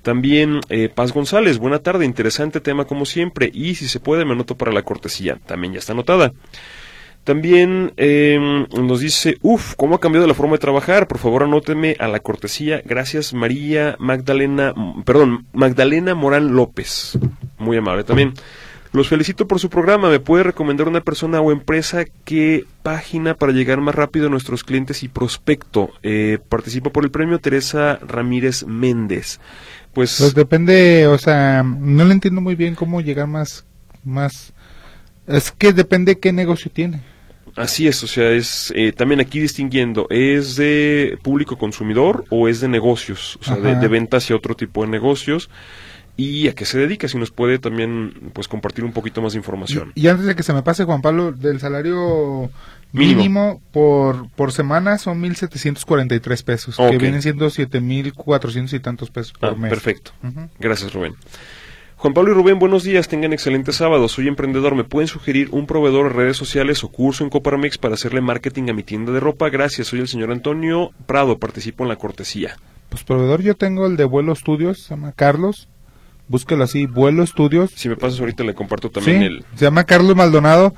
[0.03, 3.51] También eh, Paz González, buena tarde, interesante tema como siempre.
[3.53, 5.41] Y si se puede, me anoto para la cortesía.
[5.47, 6.33] También ya está anotada.
[7.25, 11.09] También eh, nos dice, uff, ¿cómo ha cambiado la forma de trabajar?
[11.09, 12.83] Por favor, anóteme a la cortesía.
[12.85, 14.75] Gracias, María Magdalena,
[15.07, 17.19] perdón, Magdalena Morán López.
[17.59, 18.35] Muy amable también.
[18.93, 20.09] Los felicito por su programa.
[20.11, 24.63] ¿Me puede recomendar una persona o empresa qué página para llegar más rápido a nuestros
[24.63, 25.91] clientes y prospecto?
[26.03, 29.41] Eh, participo por el premio Teresa Ramírez Méndez.
[29.95, 33.65] Pues, Pues depende, o sea, no le entiendo muy bien cómo llegar más,
[34.05, 34.53] más.
[35.27, 37.14] Es que depende qué negocio tiene.
[37.57, 42.61] Así es, o sea, es eh, también aquí distinguiendo, ¿es de público consumidor o es
[42.61, 43.39] de negocios?
[43.41, 45.49] O sea, de, de venta hacia otro tipo de negocios.
[46.17, 47.09] ¿Y a qué se dedica?
[47.09, 49.91] Si nos puede también pues compartir un poquito más de información.
[49.97, 52.51] Y, y antes de que se me pase, Juan Pablo, del salario
[52.93, 53.17] Mínimo.
[53.19, 59.49] mínimo, por, por semana son 1.743 pesos, que vienen siendo 7.400 y tantos pesos por
[59.51, 59.71] Ah, mes.
[59.71, 60.13] perfecto.
[60.61, 61.15] Gracias, Rubén.
[61.97, 64.09] Juan Pablo y Rubén, buenos días, tengan excelente sábado.
[64.09, 64.75] Soy emprendedor.
[64.75, 68.69] ¿Me pueden sugerir un proveedor de redes sociales o curso en Coparmex para hacerle marketing
[68.69, 69.49] a mi tienda de ropa?
[69.49, 72.57] Gracias, soy el señor Antonio Prado, participo en la cortesía.
[72.91, 75.69] Pues proveedor yo tengo el de Vuelo Estudios, se llama Carlos.
[76.29, 77.71] Búsquelo así, Vuelo Estudios.
[77.75, 79.45] Si me pasas ahorita le comparto también Sí, el...
[79.55, 80.75] se llama Carlos Maldonado.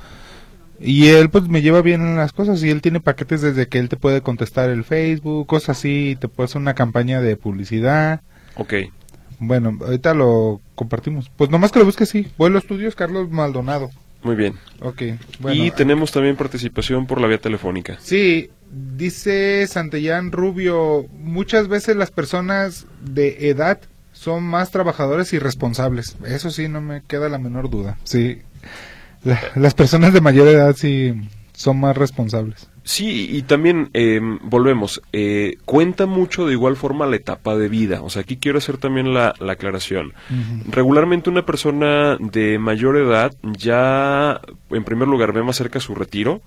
[0.79, 3.79] Y él pues me lleva bien en las cosas y él tiene paquetes desde que
[3.79, 8.21] él te puede contestar el Facebook, cosas así, te puede hacer una campaña de publicidad.
[8.55, 8.73] Ok,
[9.39, 11.29] Bueno, ahorita lo compartimos.
[11.35, 12.27] Pues nomás que lo busques, sí.
[12.37, 13.89] Vuelo Estudios, Carlos Maldonado.
[14.23, 14.55] muy bien.
[14.81, 15.03] Ok,
[15.39, 15.63] bueno.
[15.63, 17.97] y tenemos también participación por la vía telefónica.
[18.01, 23.79] Sí, dice Santellán Rubio, muchas veces las personas de edad
[24.11, 26.17] son más trabajadores y responsables.
[26.25, 27.97] Eso sí, no me queda la menor duda.
[28.03, 28.41] Sí,
[29.23, 31.13] La- las personas de mayor edad sí
[31.57, 32.69] son más responsables.
[32.83, 38.03] Sí, y también eh, volvemos, eh, cuenta mucho de igual forma la etapa de vida.
[38.03, 40.13] O sea, aquí quiero hacer también la, la aclaración.
[40.69, 44.39] Regularmente una persona de mayor edad ya,
[44.69, 46.43] en primer lugar, ve más cerca su retiro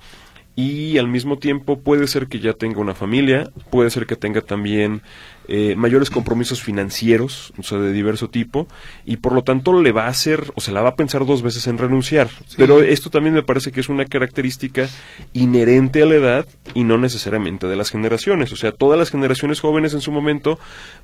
[0.54, 4.42] y al mismo tiempo puede ser que ya tenga una familia, puede ser que tenga
[4.42, 5.02] también
[5.52, 8.68] eh, mayores compromisos financieros, o sea, de diverso tipo,
[9.04, 11.42] y por lo tanto le va a hacer, o se la va a pensar dos
[11.42, 12.28] veces en renunciar.
[12.56, 14.88] Pero esto también me parece que es una característica
[15.32, 18.52] inherente a la edad y no necesariamente de las generaciones.
[18.52, 20.60] O sea, todas las generaciones jóvenes en su momento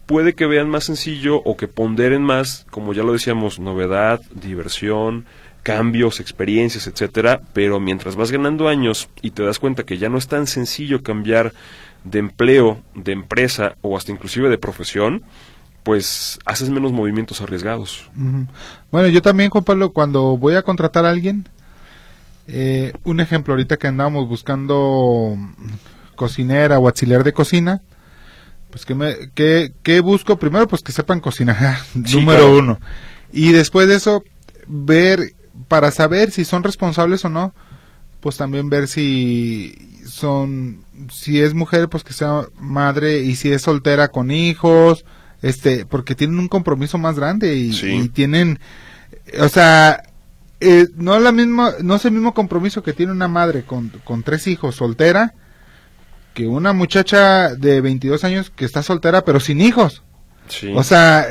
[0.07, 5.27] puede que vean más sencillo o que ponderen más, como ya lo decíamos, novedad, diversión,
[5.67, 10.19] cambios, experiencias, etcétera, pero mientras vas ganando años y te das cuenta que ya no
[10.19, 11.53] es tan sencillo cambiar
[12.11, 15.23] de empleo, de empresa o hasta inclusive de profesión,
[15.83, 18.11] pues haces menos movimientos arriesgados.
[18.91, 21.49] Bueno, yo también, Juan Pablo, cuando voy a contratar a alguien,
[22.49, 25.37] eh, un ejemplo, ahorita que andamos buscando
[26.15, 27.83] cocinera o auxiliar de cocina,
[28.71, 32.59] pues que, me, que, que busco primero, pues que sepan cocinar, Sí, número claro.
[32.59, 32.81] uno.
[33.33, 34.23] Y después de eso,
[34.67, 35.35] ver,
[35.69, 37.53] para saber si son responsables o no,
[38.21, 43.63] pues también ver si son, si es mujer, pues que sea madre, y si es
[43.63, 45.05] soltera con hijos,
[45.43, 47.89] este, porque tienen un compromiso más grande y, Sí.
[47.89, 48.59] y tienen,
[49.41, 50.03] o sea,
[50.61, 54.23] eh, no la misma, no es el mismo compromiso que tiene una madre con, con
[54.23, 55.35] tres hijos soltera
[56.35, 60.03] que una muchacha de 22 años que está soltera pero sin hijos.
[60.49, 60.73] Sí.
[60.75, 61.27] O sea,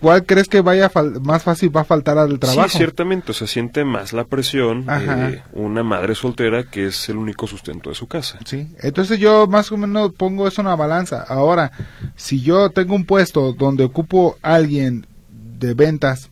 [0.00, 0.90] ¿cuál crees que vaya
[1.22, 2.68] más fácil va a faltar al trabajo?
[2.68, 7.18] Sí, ciertamente, o sea, siente más la presión de una madre soltera que es el
[7.18, 8.38] único sustento de su casa.
[8.44, 11.24] Sí, entonces yo más o menos pongo eso en una balanza.
[11.28, 11.70] Ahora,
[12.16, 15.06] si yo tengo un puesto donde ocupo a alguien
[15.58, 16.30] de ventas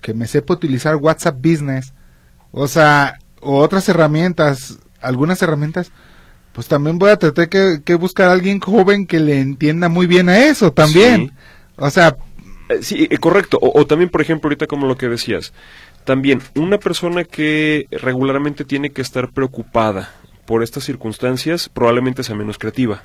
[0.00, 1.92] que me sepa utilizar WhatsApp Business,
[2.50, 5.90] o sea, o otras herramientas, algunas herramientas,
[6.52, 10.06] pues también voy a tratar que, que buscar a alguien joven que le entienda muy
[10.06, 11.28] bien a eso también.
[11.28, 11.32] Sí.
[11.76, 12.25] O sea, Eh,
[12.80, 13.58] sí, eh, correcto.
[13.60, 15.52] O, o también, por ejemplo, ahorita como lo que decías,
[16.04, 20.14] también una persona que regularmente tiene que estar preocupada
[20.46, 23.02] por estas circunstancias probablemente sea menos creativa.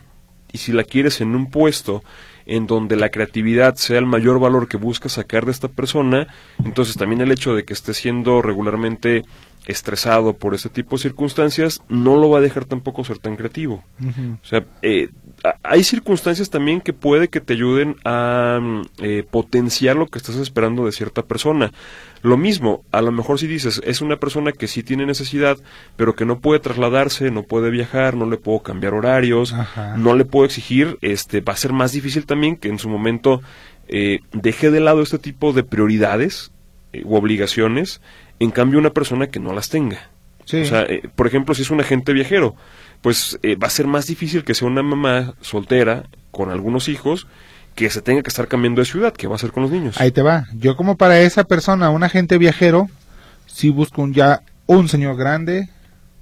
[0.54, 2.04] Y si la quieres en un puesto
[2.46, 6.28] en donde la creatividad sea el mayor valor que buscas sacar de esta persona,
[6.64, 9.24] entonces también el hecho de que esté siendo regularmente
[9.68, 13.84] estresado por este tipo de circunstancias, no lo va a dejar tampoco ser tan creativo.
[14.42, 15.10] O sea, eh,
[15.64, 20.36] hay circunstancias también que puede que te ayuden a mm, eh, potenciar lo que estás
[20.36, 21.72] esperando de cierta persona.
[22.22, 25.58] Lo mismo, a lo mejor si dices, es una persona que sí tiene necesidad,
[25.96, 29.96] pero que no puede trasladarse, no puede viajar, no le puedo cambiar horarios, Ajá.
[29.98, 33.42] no le puedo exigir, este, va a ser más difícil también que en su momento
[33.88, 36.52] eh, deje de lado este tipo de prioridades
[36.94, 38.02] eh, u obligaciones,
[38.42, 40.10] en cambio una persona que no las tenga.
[40.46, 40.62] Sí.
[40.62, 42.56] O sea, eh, por ejemplo, si es un agente viajero,
[43.02, 47.28] pues eh, va a ser más difícil que sea una mamá soltera con algunos hijos
[47.76, 50.02] que se tenga que estar cambiando de ciudad, que va a hacer con los niños.
[50.02, 50.48] Ahí te va.
[50.56, 52.90] Yo como para esa persona, un agente viajero,
[53.46, 55.70] sí busco un ya un señor grande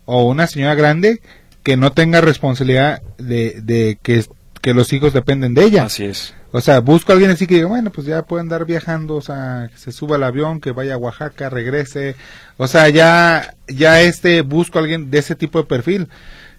[0.04, 1.22] o una señora grande
[1.64, 4.26] que no tenga responsabilidad de, de que,
[4.62, 5.84] que los hijos dependen de ella.
[5.86, 6.36] Así es.
[6.52, 9.22] O sea, busco a alguien así que diga, bueno, pues ya puede andar viajando, o
[9.22, 12.16] sea, que se suba al avión, que vaya a Oaxaca, regrese.
[12.58, 16.10] O sea, ya, ya este, busco a alguien de ese tipo de perfil.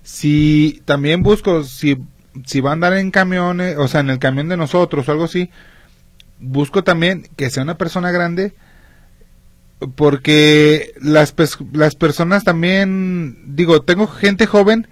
[0.02, 1.98] Si también busco, si,
[2.46, 5.24] si va a andar en camiones, o sea, en el camión de nosotros o algo
[5.24, 5.50] así,
[6.38, 8.54] busco también que sea una persona grande,
[9.96, 11.34] porque las,
[11.72, 14.86] las personas también, digo, tengo gente joven,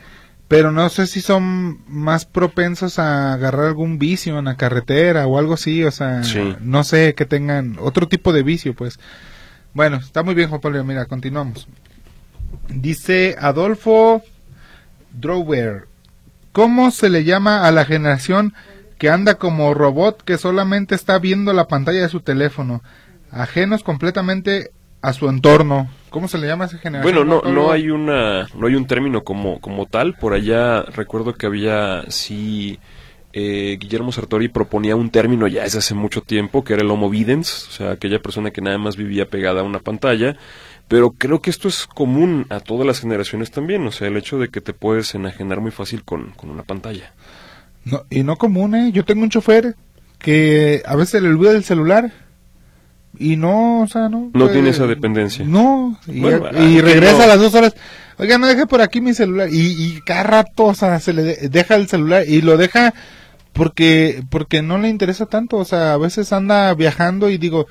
[0.48, 5.38] pero no sé si son más propensos a agarrar algún vicio en la carretera o
[5.38, 6.56] algo así, o sea, Sí.
[6.60, 8.98] no sé que tengan otro tipo de vicio, pues.
[9.74, 11.68] Bueno, está muy bien, Juan Pablo, mira, continuamos.
[12.68, 14.22] Dice Adolfo
[15.12, 15.86] Drower,
[16.52, 18.54] ¿cómo se le llama a la generación
[18.98, 22.82] que anda como robot que solamente está viendo la pantalla de su teléfono,
[23.30, 24.70] ajenos completamente
[25.02, 25.88] a su entorno?
[26.10, 27.14] ¿Cómo se le llama a esa generación?
[27.14, 30.14] Bueno, no, no hay una, no hay un término como, como tal.
[30.14, 32.78] Por allá recuerdo que había, sí,
[33.32, 37.10] eh, Guillermo Sartori proponía un término ya desde hace mucho tiempo, que era el homo
[37.10, 40.36] videns, o sea, aquella persona que nada más vivía pegada a una pantalla.
[40.88, 44.38] Pero creo que esto es común a todas las generaciones también, o sea, el hecho
[44.38, 47.12] de que te puedes enajenar muy fácil con, con una pantalla.
[47.84, 48.90] No, y no común, ¿eh?
[48.92, 49.76] Yo tengo un chofer
[50.18, 52.12] que a veces le olvida el celular
[53.18, 54.30] y no, o sea, no.
[54.32, 55.44] No tiene esa dependencia.
[55.44, 57.22] No, y, Bueno, y regresa no.
[57.24, 57.74] a las dos horas.
[58.18, 59.48] Oiga, no deje por aquí mi celular.
[59.50, 59.58] Y,
[59.96, 62.92] y cada rato, o sea, se le de- deja el celular y lo deja
[63.52, 65.56] porque porque no le interesa tanto.
[65.56, 67.66] O sea, a veces anda viajando y digo,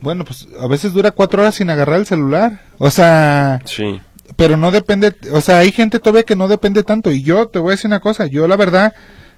[0.00, 2.60] bueno, pues a veces dura cuatro horas sin agarrar el celular.
[2.78, 4.00] O sea, Sí,
[4.36, 7.10] pero no depende, o sea, hay gente todavía que no depende tanto.
[7.10, 8.94] Y yo te voy a decir una cosa, yo la verdad,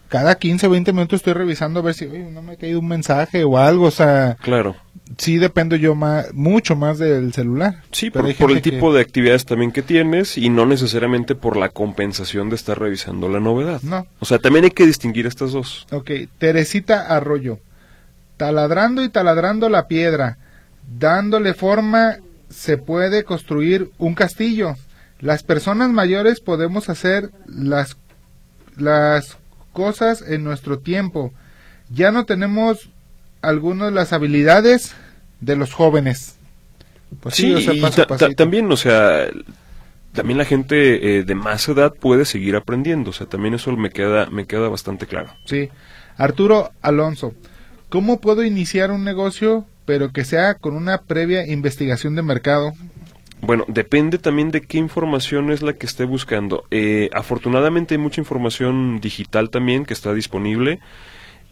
[0.09, 2.89] cada 15, 20 minutos estoy revisando a ver si, oye, no me ha caído un
[2.89, 4.77] mensaje o algo, o sea, claro.
[5.19, 7.83] sí dependo yo más, mucho más del celular.
[7.93, 11.57] Sí, Pero por, el tipo que- de actividades también que tienes y no necesariamente por
[11.57, 13.81] la compensación de estar revisando la novedad.
[13.83, 14.07] No.
[14.21, 15.87] O sea, también hay que distinguir estas dos.
[15.91, 17.59] Ok, Teresita Arroyo,
[18.37, 20.39] taladrando y taladrando la piedra,
[20.99, 22.17] dándole forma,
[22.49, 24.77] se puede construir un castillo.
[25.19, 27.97] Las personas mayores podemos hacer las,
[28.77, 29.39] las
[29.77, 31.33] cosas en nuestro tiempo.
[31.91, 32.89] Ya no tenemos
[33.43, 34.95] algunas de las habilidades
[35.41, 36.37] de los jóvenes.
[37.20, 39.27] Pues sí, o sea, paso ta- ta- también, o sea,
[40.12, 43.11] también la gente eh, de más edad puede seguir aprendiendo.
[43.11, 45.29] O sea, también eso me queda, me queda bastante claro.
[45.45, 45.68] Sí.
[46.16, 47.35] Arturo Alonso,
[47.91, 52.72] ¿cómo puedo iniciar un negocio pero que sea con una previa investigación de mercado?
[53.47, 56.65] Bueno, depende también de qué información es la que esté buscando.
[56.73, 60.81] Eh, afortunadamente hay mucha información digital también que está disponible.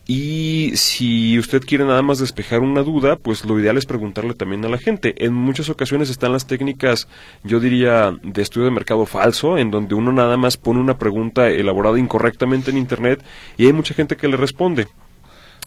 [0.05, 4.65] Y si usted quiere nada más despejar una duda, pues lo ideal es preguntarle también
[4.65, 5.25] a la gente.
[5.25, 7.07] En muchas ocasiones están las técnicas,
[7.45, 11.49] yo diría, de estudio de mercado falso, en donde uno nada más pone una pregunta
[11.49, 13.23] elaborada incorrectamente en Internet
[13.57, 14.89] y hay mucha gente que le responde.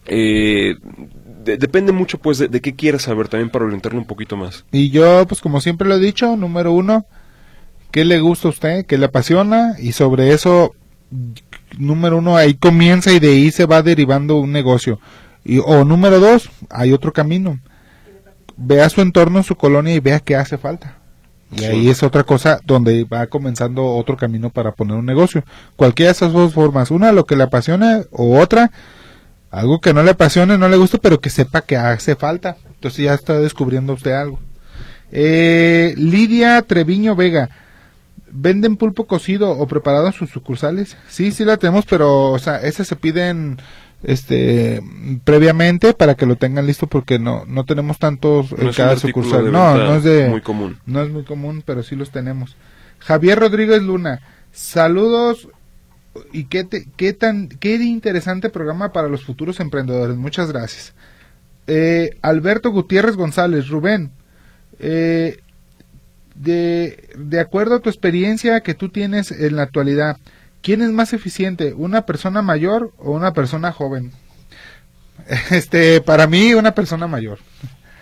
[0.08, 0.76] Eh,
[1.48, 4.66] de- depende mucho pues de, de qué quiera saber también para orientarlo un poquito más.
[4.72, 7.06] Y yo, pues como siempre lo he dicho, número uno,
[7.92, 8.86] ¿qué le gusta a usted?
[8.86, 9.76] ¿Qué le apasiona?
[9.80, 10.74] Y sobre eso,
[11.78, 15.00] número uno, ahí comienza y de ahí se va derivando un negocio.
[15.44, 17.60] Y, o número dos, hay otro camino.
[18.58, 20.96] Vea su entorno, su colonia y vea qué hace falta.
[21.56, 21.66] Y Sí.
[21.66, 25.44] ahí es otra cosa donde va comenzando otro camino para poner un negocio.
[25.78, 28.72] Cualquiera de esas dos formas, una lo que le apasiona o otra
[29.50, 32.58] algo que no le apasione, no le guste, pero que sepa que hace falta.
[32.76, 34.40] Entonces ya está descubriendo usted algo.
[35.12, 37.50] Eh, Lidia Treviño Vega.
[38.30, 40.98] ¿Venden pulpo cocido o preparado en sus sucursales?
[41.08, 43.58] Sí, sí la tenemos, pero o sea, esas se piden
[44.04, 44.82] este
[45.24, 49.52] previamente para que lo tengan listo porque no no tenemos tantos en No cada sucursal.
[49.52, 50.78] No, no es de muy común.
[50.86, 52.58] no es muy común, pero sí los tenemos.
[53.00, 54.22] Javier Rodríguez Luna,
[54.52, 55.48] saludos
[56.34, 60.16] y qué, te- qué tan qué interesante programa para los futuros emprendedores.
[60.18, 60.94] Muchas gracias.
[61.68, 64.12] Eh, Alberto Gutiérrez González, Rubén,
[64.80, 65.38] eh,
[66.36, 70.18] de, de acuerdo a tu experiencia que tú tienes en la actualidad,
[70.62, 74.12] ¿quién es más eficiente, una persona mayor o una persona joven?
[75.52, 77.40] Este, para mí, una persona mayor.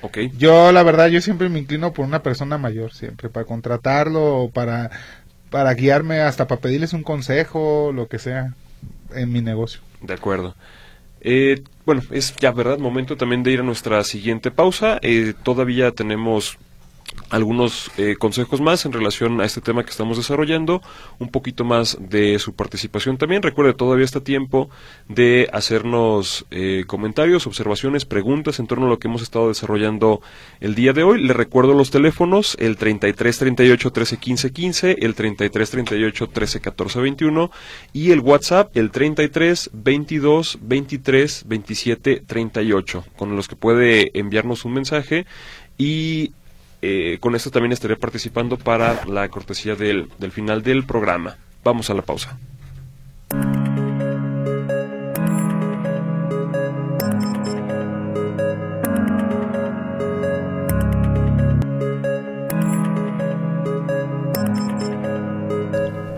[0.01, 0.17] Ok.
[0.37, 4.51] Yo, la verdad, yo siempre me inclino por una persona mayor, siempre, para contratarlo o
[4.51, 4.91] para,
[5.55, 8.53] para guiarme, hasta para pedirles un consejo, lo que sea,
[9.13, 9.79] en mi negocio.
[10.01, 10.53] De acuerdo.
[11.21, 14.99] Eh, bueno, es ya verdad momento también de ir a nuestra siguiente pausa.
[15.01, 16.57] Eh, todavía tenemos
[17.29, 20.81] algunos eh, consejos más en relación a este tema que estamos desarrollando,
[21.19, 23.41] un poquito más de su participación también.
[23.41, 24.69] Recuerde, todavía está tiempo
[25.07, 30.21] de hacernos eh, comentarios, observaciones, preguntas en torno a lo que hemos estado desarrollando
[30.59, 31.21] el día de hoy.
[31.21, 36.99] Le recuerdo los teléfonos, el 33 38 13 15 15, el 33 38 13 14
[37.01, 37.51] 21
[37.93, 44.73] y el WhatsApp, el 33 22 23 27 38, con los que puede enviarnos un
[44.73, 45.25] mensaje
[45.77, 46.31] y
[46.87, 51.37] eh, con esto también estaré participando para la cortesía del, del final del programa.
[51.63, 52.37] Vamos a la pausa.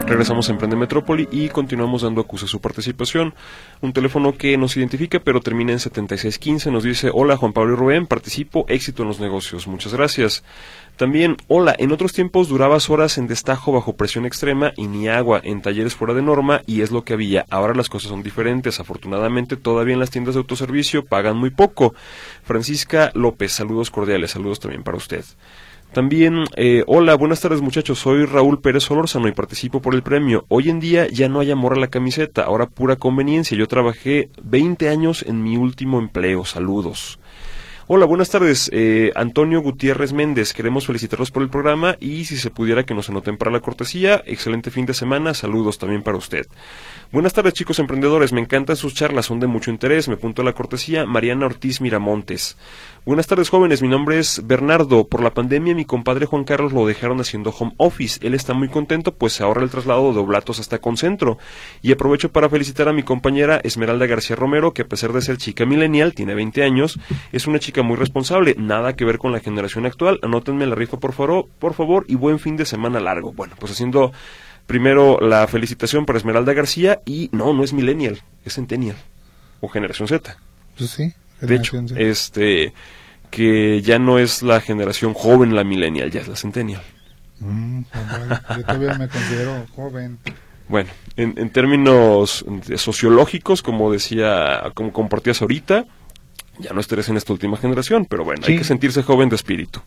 [0.07, 3.33] Regresamos a Emprende Metrópoli y continuamos dando acusa a su participación.
[3.81, 7.75] Un teléfono que nos identifica pero termina en 7615 nos dice, hola Juan Pablo y
[7.75, 9.67] Rubén, participo, éxito en los negocios.
[9.67, 10.45] Muchas gracias.
[10.95, 15.41] También, hola, en otros tiempos durabas horas en destajo bajo presión extrema y ni agua,
[15.43, 17.45] en talleres fuera de norma y es lo que había.
[17.49, 18.79] Ahora las cosas son diferentes.
[18.79, 21.93] Afortunadamente todavía en las tiendas de autoservicio pagan muy poco.
[22.43, 25.25] Francisca López, saludos cordiales, saludos también para usted.
[25.93, 30.45] También, eh, hola, buenas tardes muchachos, soy Raúl Pérez Solórzano y participo por el premio.
[30.47, 33.57] Hoy en día ya no hay amor a la camiseta, ahora pura conveniencia.
[33.57, 36.45] Yo trabajé 20 años en mi último empleo.
[36.45, 37.19] Saludos.
[37.89, 38.69] Hola, buenas tardes.
[38.73, 43.09] Eh, Antonio Gutiérrez Méndez, queremos felicitarlos por el programa y si se pudiera que nos
[43.09, 46.47] anoten para la cortesía, excelente fin de semana, saludos también para usted.
[47.09, 50.51] Buenas tardes chicos emprendedores, me encantan sus charlas, son de mucho interés, me punto la
[50.51, 52.57] cortesía, Mariana Ortiz Miramontes.
[53.05, 55.07] Buenas tardes jóvenes, mi nombre es Bernardo.
[55.07, 58.19] Por la pandemia mi compadre Juan Carlos lo dejaron haciendo home office.
[58.27, 61.37] Él está muy contento pues se ahorra el traslado de Oblatos hasta Concentro.
[61.81, 65.37] Y aprovecho para felicitar a mi compañera Esmeralda García Romero, que a pesar de ser
[65.37, 66.99] chica millennial, tiene 20 años,
[67.31, 70.19] es una chica muy responsable, nada que ver con la generación actual.
[70.23, 73.31] Anótenme la rifa por favor, por favor y buen fin de semana largo.
[73.31, 74.11] Bueno, pues haciendo
[74.67, 78.97] primero la felicitación para Esmeralda García y no, no es millennial, es centennial
[79.61, 80.37] o generación Z.
[80.77, 81.13] Pues sí.
[81.41, 81.99] De hecho, Z.
[81.99, 82.73] este
[83.31, 86.81] que ya no es la generación joven la millennial, ya es la centennial.
[87.39, 87.81] Mm,
[88.55, 90.19] yo todavía me considero joven.
[90.69, 92.45] Bueno, en, en términos
[92.75, 95.85] sociológicos, como decía, como compartías ahorita,
[96.59, 99.81] ya no estarías en esta última generación, pero bueno, hay que sentirse joven de espíritu.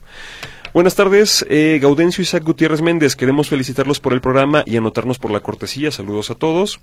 [0.73, 3.17] Buenas tardes, eh, Gaudencio Isaac Gutiérrez Méndez.
[3.17, 5.91] Queremos felicitarlos por el programa y anotarnos por la cortesía.
[5.91, 6.79] Saludos a todos.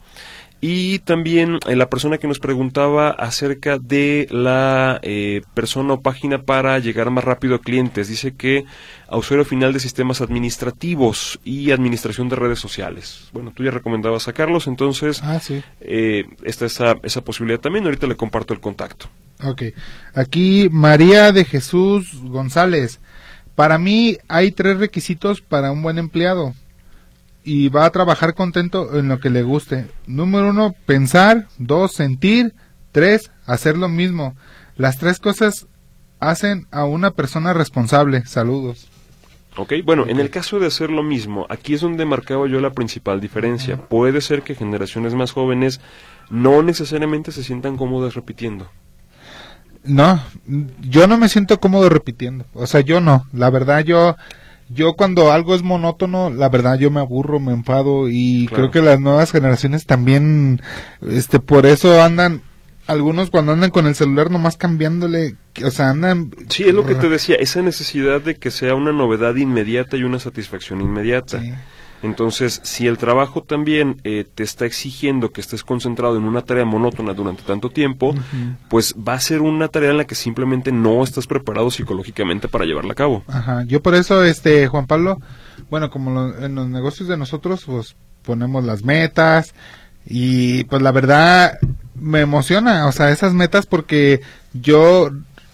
[0.60, 6.42] Y también eh, la persona que nos preguntaba acerca de la eh, persona o página
[6.42, 8.10] para llegar más rápido a clientes.
[8.10, 8.66] Dice que
[9.08, 13.30] a usuario final de sistemas administrativos y administración de redes sociales.
[13.32, 15.64] Bueno, tú ya recomendabas sacarlos, entonces Ah, sí.
[15.80, 17.86] eh, está esa, esa posibilidad también.
[17.86, 19.08] Ahorita le comparto el contacto.
[19.44, 19.62] Ok.
[20.14, 23.00] Aquí María de Jesús González.
[23.58, 26.54] Para mí hay tres requisitos para un buen empleado.
[27.44, 29.88] Y va a trabajar contento en lo que le guste.
[30.06, 31.48] Número uno, pensar.
[31.58, 32.54] Dos, sentir.
[32.92, 34.36] Tres, hacer lo mismo.
[34.76, 35.66] Las tres cosas
[36.20, 38.28] hacen a una persona responsable.
[38.28, 38.90] Saludos.
[39.56, 42.74] Ok, bueno, en el caso de hacer lo mismo, aquí es donde marcaba yo la
[42.74, 43.78] principal diferencia.
[43.78, 45.82] Puede ser que generaciones más jóvenes
[46.30, 48.70] no necesariamente se sientan cómodas repitiendo.
[49.88, 50.22] No,
[50.82, 52.46] yo no me siento cómodo repitiendo.
[52.54, 53.26] O sea, yo no.
[53.34, 54.16] La verdad, yo,
[54.70, 58.70] yo cuando algo es monótono, la verdad yo me aburro, me enfado y Claro.
[58.70, 60.62] creo que las nuevas generaciones también,
[61.10, 62.42] este, por eso andan,
[62.86, 66.32] algunos cuando andan con el celular nomás cambiándole, o sea, andan.
[66.50, 70.04] Sí, es lo que te decía, esa necesidad de que sea una novedad inmediata y
[70.04, 71.42] una satisfacción inmediata.
[71.42, 71.52] Sí.
[72.04, 76.64] Entonces, si el trabajo también eh, te está exigiendo que estés concentrado en una tarea
[76.66, 78.14] monótona durante tanto tiempo,
[78.70, 82.66] pues va a ser una tarea en la que simplemente no estás preparado psicológicamente para
[82.66, 83.24] llevarla a cabo.
[83.28, 85.20] Ajá, yo por eso, este, Juan Pablo,
[85.72, 89.54] bueno, como lo- en los negocios de nosotros, pues ponemos las metas
[90.06, 91.58] y pues la verdad
[91.96, 94.22] me emociona, o sea, esas metas porque
[94.54, 95.10] yo,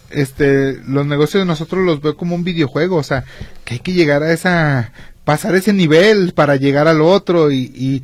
[0.10, 3.24] este, los negocios de nosotros los veo como un videojuego, o sea,
[3.64, 4.92] que hay que llegar a esa,
[5.26, 8.04] pasar ese nivel para llegar al otro y, y,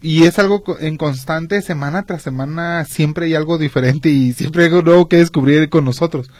[0.00, 4.68] y es algo en constante, semana tras semana, siempre hay algo diferente y siempre hay
[4.68, 6.30] algo nuevo que descubrir con nosotros.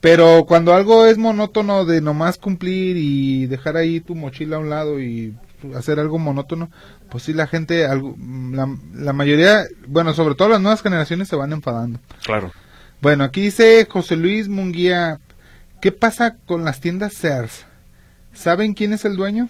[0.00, 4.70] Pero cuando algo es monótono de nomás cumplir y dejar ahí tu mochila a un
[4.70, 5.34] lado y
[5.74, 6.70] hacer algo monótono,
[7.10, 11.52] pues sí la gente, la, la mayoría, bueno, sobre todo las nuevas generaciones se van
[11.52, 11.98] enfadando.
[12.24, 12.52] Claro.
[13.00, 15.18] Bueno, aquí dice José Luis Munguía,
[15.80, 17.66] ¿qué pasa con las tiendas Sears?
[18.36, 19.48] ¿Saben quién es el dueño?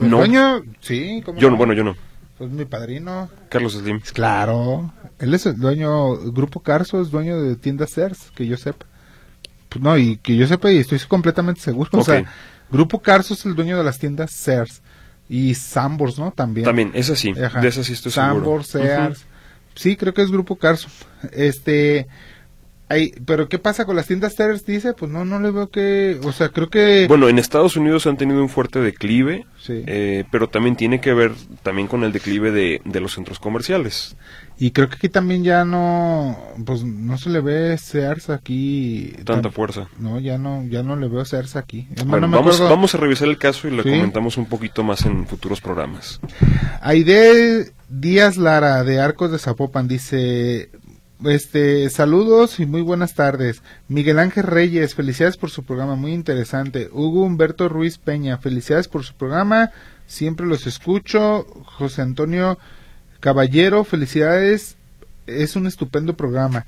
[0.00, 0.18] ¿El No.
[0.18, 0.62] dueño?
[0.80, 1.96] Sí, ¿cómo Yo no, bueno, yo no.
[2.38, 3.30] Pues mi padrino.
[3.48, 4.00] Carlos Slim.
[4.12, 4.92] Claro.
[5.20, 8.86] Él es el dueño, Grupo Carso es dueño de tiendas Sears, que yo sepa.
[9.68, 11.90] Pues no, y que yo sepa y estoy completamente seguro.
[11.92, 12.06] O Ok.
[12.06, 12.24] sea,
[12.70, 14.82] Grupo Carso es el dueño de las tiendas Sears.
[15.28, 16.32] Y Sambors, ¿no?
[16.32, 16.64] También.
[16.64, 17.60] También, esa sí, Ajá.
[17.60, 18.34] de esa sí estoy seguro.
[18.34, 19.26] Sambors, Sears.
[19.76, 20.88] Sí, creo que es Grupo Carso.
[21.32, 22.06] Este...
[22.88, 24.66] Ay, pero ¿qué pasa con las tiendas Sears?
[24.66, 26.20] Dice, pues no, no le veo que...
[26.22, 27.06] O sea, creo que...
[27.08, 29.82] Bueno, en Estados Unidos han tenido un fuerte declive, Sí.
[29.86, 31.32] eh, pero también tiene que ver
[31.62, 34.16] también con el declive de, de los centros comerciales.
[34.58, 36.38] Y creo que aquí también ya no...
[36.66, 39.12] Pues no se le ve Sears aquí...
[39.24, 39.88] Tanta tan- fuerza.
[39.98, 41.88] No, ya no, ya no le veo Sears aquí.
[42.04, 43.88] Bueno, no vamos, vamos a revisar el caso y lo Sí.
[43.88, 46.20] comentamos un poquito más en futuros programas.
[46.82, 50.70] Aide Díaz Lara de Arcos de Zapopan dice,
[51.26, 53.62] este, saludos y muy buenas tardes.
[53.88, 56.88] Miguel Ángel Reyes, felicidades por su programa, muy interesante.
[56.92, 59.70] Hugo Humberto Ruiz Peña, felicidades por su programa,
[60.06, 61.46] siempre los escucho.
[61.64, 62.58] José Antonio
[63.20, 64.76] Caballero, felicidades,
[65.26, 66.66] es un estupendo programa.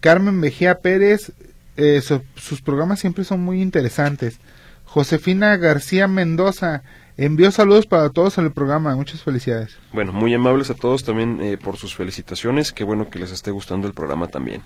[0.00, 1.32] Carmen Mejía Pérez,
[1.76, 4.38] eh, su- sus programas siempre son muy interesantes.
[4.84, 6.82] Josefina García Mendoza,
[7.24, 9.76] envío saludos para todos en el programa, muchas felicidades.
[9.92, 12.72] Bueno, muy amables a todos también eh, por sus felicitaciones.
[12.72, 14.62] Qué bueno que les esté gustando el programa también.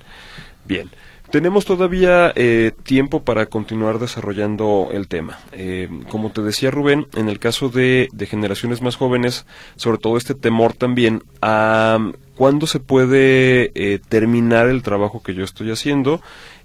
[0.65, 0.91] Bien,
[1.31, 5.41] tenemos todavía eh, tiempo para continuar desarrollando el tema.
[5.53, 9.47] Eh, como te decía Rubén, en el caso de, de generaciones más jóvenes,
[9.77, 15.35] sobre todo este temor también a mm, cuándo se puede eh, terminar el trabajo que
[15.35, 16.21] yo estoy haciendo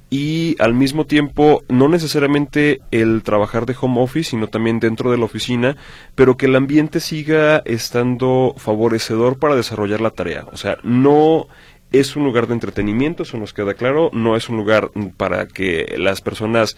[0.10, 5.18] y al mismo tiempo no necesariamente el trabajar de home office, sino también dentro de
[5.18, 5.78] la oficina,
[6.16, 10.45] pero que el ambiente siga estando favorecedor para desarrollar la tarea.
[10.51, 11.47] O sea, no
[11.91, 15.95] es un lugar de entretenimiento, eso nos queda claro, no es un lugar para que
[15.97, 16.76] las personas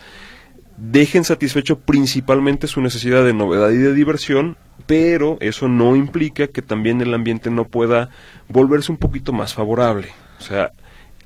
[0.78, 4.58] dejen satisfecho principalmente su necesidad de novedad y de diversión,
[4.88, 8.10] pero eso no implica que también el ambiente no pueda
[8.50, 10.10] volverse un poquito más favorable.
[10.40, 10.72] O sea,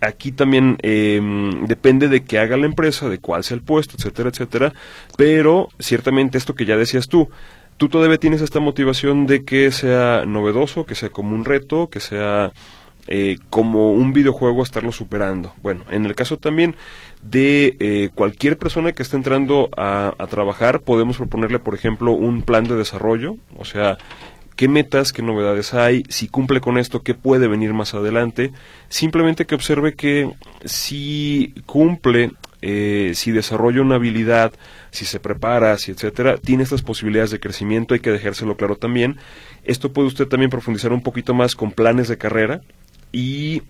[0.02, 1.22] aquí también eh,
[1.68, 4.74] depende de qué haga la empresa, de cuál sea el puesto, etcétera, etcétera,
[5.18, 7.30] pero ciertamente esto que ya decías tú,
[7.78, 12.00] tú todavía tienes esta motivación de que sea novedoso, que sea como un reto, que
[12.00, 12.52] sea
[13.08, 15.54] eh, como un videojuego estarlo superando.
[15.62, 16.76] Bueno, en el caso también
[17.22, 22.42] de eh, cualquier persona que esté entrando a, a trabajar, podemos proponerle, por ejemplo, un
[22.42, 23.98] plan de desarrollo, o sea,
[24.56, 28.52] qué metas, qué novedades hay, si cumple con esto, qué puede venir más adelante.
[28.90, 30.32] Simplemente que observe que
[30.64, 32.32] si cumple,
[32.62, 34.54] eh, si desarrolla una habilidad,
[34.92, 39.18] si se prepara, si etcétera, tiene estas posibilidades de crecimiento, hay que dejárselo claro también.
[39.64, 42.62] Esto puede usted también profundizar un poquito más con planes de carrera
[43.12, 43.62] y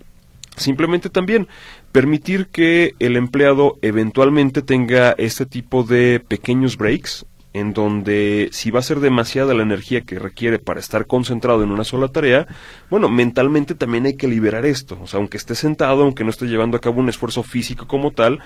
[0.56, 1.48] simplemente también
[1.92, 7.26] permitir que el empleado eventualmente tenga este tipo de pequeños breaks
[7.58, 11.70] en donde si va a ser demasiada la energía que requiere para estar concentrado en
[11.70, 12.46] una sola tarea,
[12.90, 16.46] bueno, mentalmente también hay que liberar esto, o sea, aunque esté sentado, aunque no esté
[16.46, 18.40] llevando a cabo un esfuerzo físico como tal,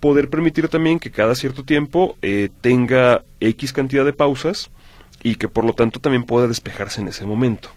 [0.00, 4.70] poder permitir también que cada cierto tiempo eh, tenga X cantidad de pausas
[5.22, 7.70] y que por lo tanto también pueda despejarse en ese momento.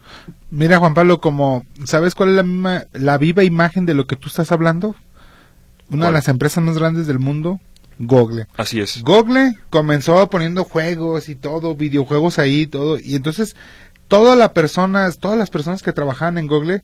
[0.52, 4.16] Mira, Juan Pablo, como, ¿sabes cuál es la, misma- la viva imagen de lo que
[4.16, 4.96] tú estás hablando?
[5.90, 7.60] Una de las empresas más grandes del mundo,
[8.00, 8.48] Google.
[8.58, 9.02] Así es.
[9.04, 13.56] Google comenzó poniendo juegos y todo, videojuegos ahí, todo, y entonces
[14.08, 16.82] todas las personas, todas las personas que trabajaban en Google,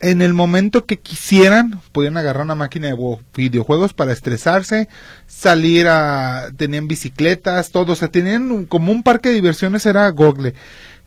[0.00, 2.96] en el momento que quisieran, podían agarrar una máquina de
[3.36, 4.88] videojuegos para estresarse,
[5.26, 10.08] salir a, tenían bicicletas, todo, o sea, tenían un- como un parque de diversiones era
[10.10, 10.54] Google.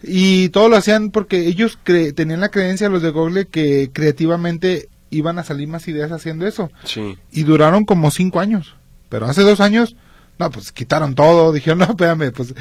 [0.01, 4.89] Y todo lo hacían porque ellos cre- tenían la creencia, los de Google, que creativamente
[5.10, 7.18] iban a salir más ideas haciendo eso Sí.
[7.32, 8.76] y duraron como cinco años.
[9.10, 9.95] Pero hace dos años,
[10.39, 12.53] no, pues quitaron todo, dijeron, no, espérame, pues,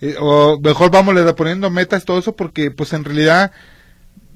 [0.00, 3.52] eh, o mejor vamos poniendo metas, todo eso, porque pues en realidad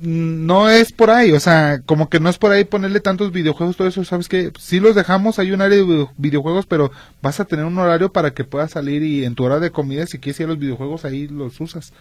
[0.01, 3.33] mm, no es por ahí, o sea, como que no es por ahí ponerle tantos
[3.33, 4.53] videojuegos, todo eso, ¿sabes qué?
[4.59, 6.91] Sí los dejamos, hay un área de video- videojuegos, pero
[7.23, 10.07] vas a tener un horario para que puedas salir y en tu hora de comida,
[10.07, 11.93] si quieres ir a los videojuegos, ahí los usas.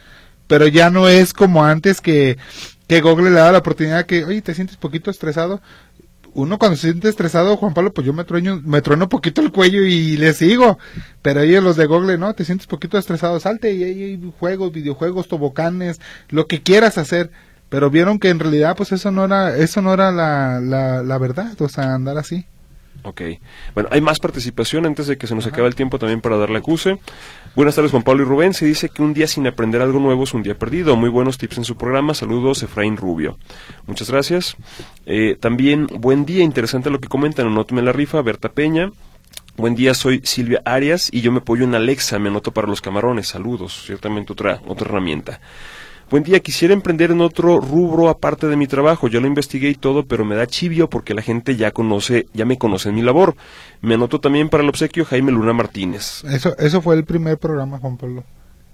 [0.47, 2.38] Pero ya no es como antes que,
[2.88, 5.59] que Google le daba la oportunidad que, oye, te sientes poquito estresado,
[6.36, 9.52] uno cuando se siente estresado, Juan Pablo, pues yo me trueno, me trueno poquito el
[9.52, 10.78] cuello y le sigo.
[11.22, 14.74] Pero ellos los de Google, no, te sientes poquito estresado, salte y ahí hay juegos,
[14.74, 17.32] videojuegos, tobocanes, lo que quieras hacer.
[17.70, 21.18] Pero vieron que en realidad, pues eso no era, eso no era la, la, la
[21.18, 22.46] verdad, o sea, andar así.
[23.04, 23.22] Ok.
[23.74, 26.58] Bueno, hay más participación antes de que se nos acabe el tiempo también para darle
[26.58, 27.00] acuse.
[27.56, 28.53] Buenas tardes, Juan Pablo y Rubén.
[28.53, 30.97] Se dice que un día sin aprender algo nuevo es un día perdido.
[30.97, 32.14] Muy buenos tips en su programa.
[32.14, 33.38] Saludos, Efraín Rubio.
[33.88, 34.58] Muchas gracias.
[35.06, 36.43] Eh, también, buen día.
[36.43, 37.47] Interesante lo que comentan.
[37.47, 38.22] Anóteme la rifa.
[38.22, 38.91] Berta Peña.
[39.56, 42.20] Buen día, soy Silvia Arias y yo me apoyo en Alexa.
[42.20, 43.30] Me anoto para los camarones.
[43.30, 43.86] Saludos.
[43.86, 45.39] Ciertamente otra, otra herramienta.
[46.10, 49.08] Buen día, quisiera emprender en otro rubro aparte de mi trabajo.
[49.08, 52.45] Ya lo investigué y todo, pero me da chivio porque la gente ya conoce, ya
[52.45, 53.36] me conoce en mi labor.
[53.82, 56.24] Me anoto también para el obsequio Jaime Luna Martínez.
[56.26, 58.24] Eso, eso fue el primer programa, Juan Pablo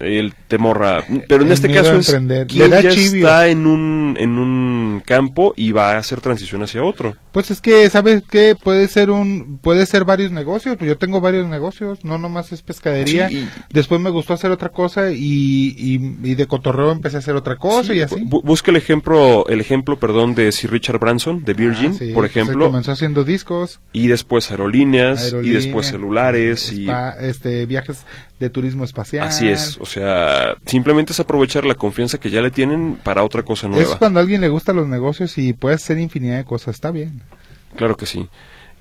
[0.02, 1.04] el temor a...
[1.28, 2.08] Pero en este caso es
[2.48, 3.26] quien ya chivio.
[3.28, 7.16] está en un, en un campo y va a hacer transición hacia otro.
[7.32, 8.56] Pues es que, ¿sabes qué?
[8.62, 10.76] Puede ser un, puede ser varios negocios.
[10.78, 13.30] Pues yo tengo varios negocios, no nomás es pescadería.
[13.30, 17.20] Sí, y- Después me gustó hacer otra cosa y, y, y de cotorreo empecé a
[17.20, 18.16] hacer otra cosa y así.
[18.16, 22.12] Bu- busca el ejemplo, el ejemplo, perdón, de Sir Richard Branson, de Virgin, Ah, sí,
[22.14, 26.88] por ejemplo, comenzó haciendo discos, y después aerolíneas, y después celulares, y
[27.22, 28.06] este, viajes
[28.46, 29.28] de turismo espacial.
[29.28, 29.78] así es.
[29.80, 33.72] O sea, simplemente es aprovechar la confianza que ya le tienen para otra cosa Es
[33.74, 33.98] nueva.
[33.98, 37.22] cuando a alguien le gustan los negocios y puede hacer infinidad de cosas, está bien.
[37.76, 38.28] Claro que sí.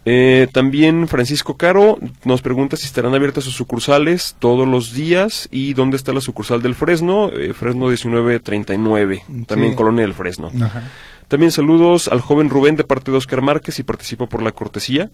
[0.07, 5.75] Eh, también Francisco Caro nos pregunta si estarán abiertas sus sucursales todos los días y
[5.75, 9.77] dónde está la sucursal del Fresno, eh, Fresno 1939, también Sí.
[9.77, 10.51] Colonia del Fresno.
[10.63, 10.85] Ajá.
[11.29, 15.11] También saludos al joven Rubén de parte de Oscar Márquez y participa por la cortesía.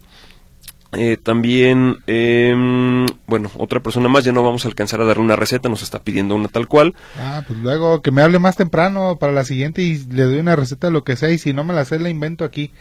[0.97, 5.37] Eh, también, em, bueno, otra persona más, ya no vamos a alcanzar a darle una
[5.37, 6.95] receta, nos está pidiendo una tal cual.
[7.19, 10.57] Ah, pues luego que me hable más temprano para la siguiente y le doy una
[10.57, 12.73] receta lo que sea y si no me la sé la invento aquí.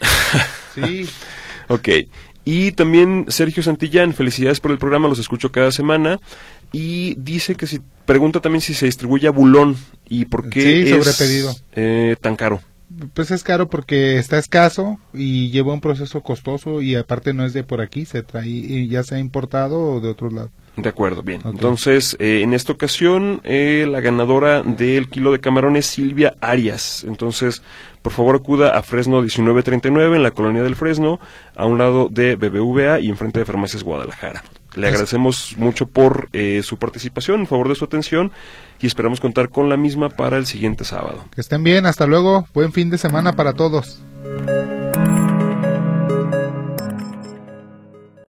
[0.74, 1.08] Sí.
[1.68, 1.88] Ok.
[2.44, 6.20] Y también Sergio Santillán, felicidades por el programa, los escucho cada semana.
[6.70, 9.76] Y dice que si, pregunta también si se distribuye a Bulón
[10.08, 12.60] y por qué Sí, es eh, tan caro.
[13.14, 17.52] Pues es caro porque está escaso y lleva un proceso costoso y aparte no es
[17.52, 20.50] de por aquí, se trae y ya sea importado o de otro lado.
[20.76, 21.40] De acuerdo, bien.
[21.46, 27.02] Entonces, eh, en esta ocasión, eh, la ganadora del kilo de camarón es Silvia Arias.
[27.04, 27.62] Entonces,
[28.02, 31.18] por favor, acuda a Fresno 1939, en la colonia del Fresno,
[31.54, 34.44] a un lado de BBVA y enfrente de Farmacias Guadalajara.
[34.76, 38.30] Le agradecemos mucho por eh, su participación, en favor de su atención,
[38.80, 41.24] y esperamos contar con la misma para el siguiente sábado.
[41.34, 44.02] Que estén bien, hasta luego, buen fin de semana para todos.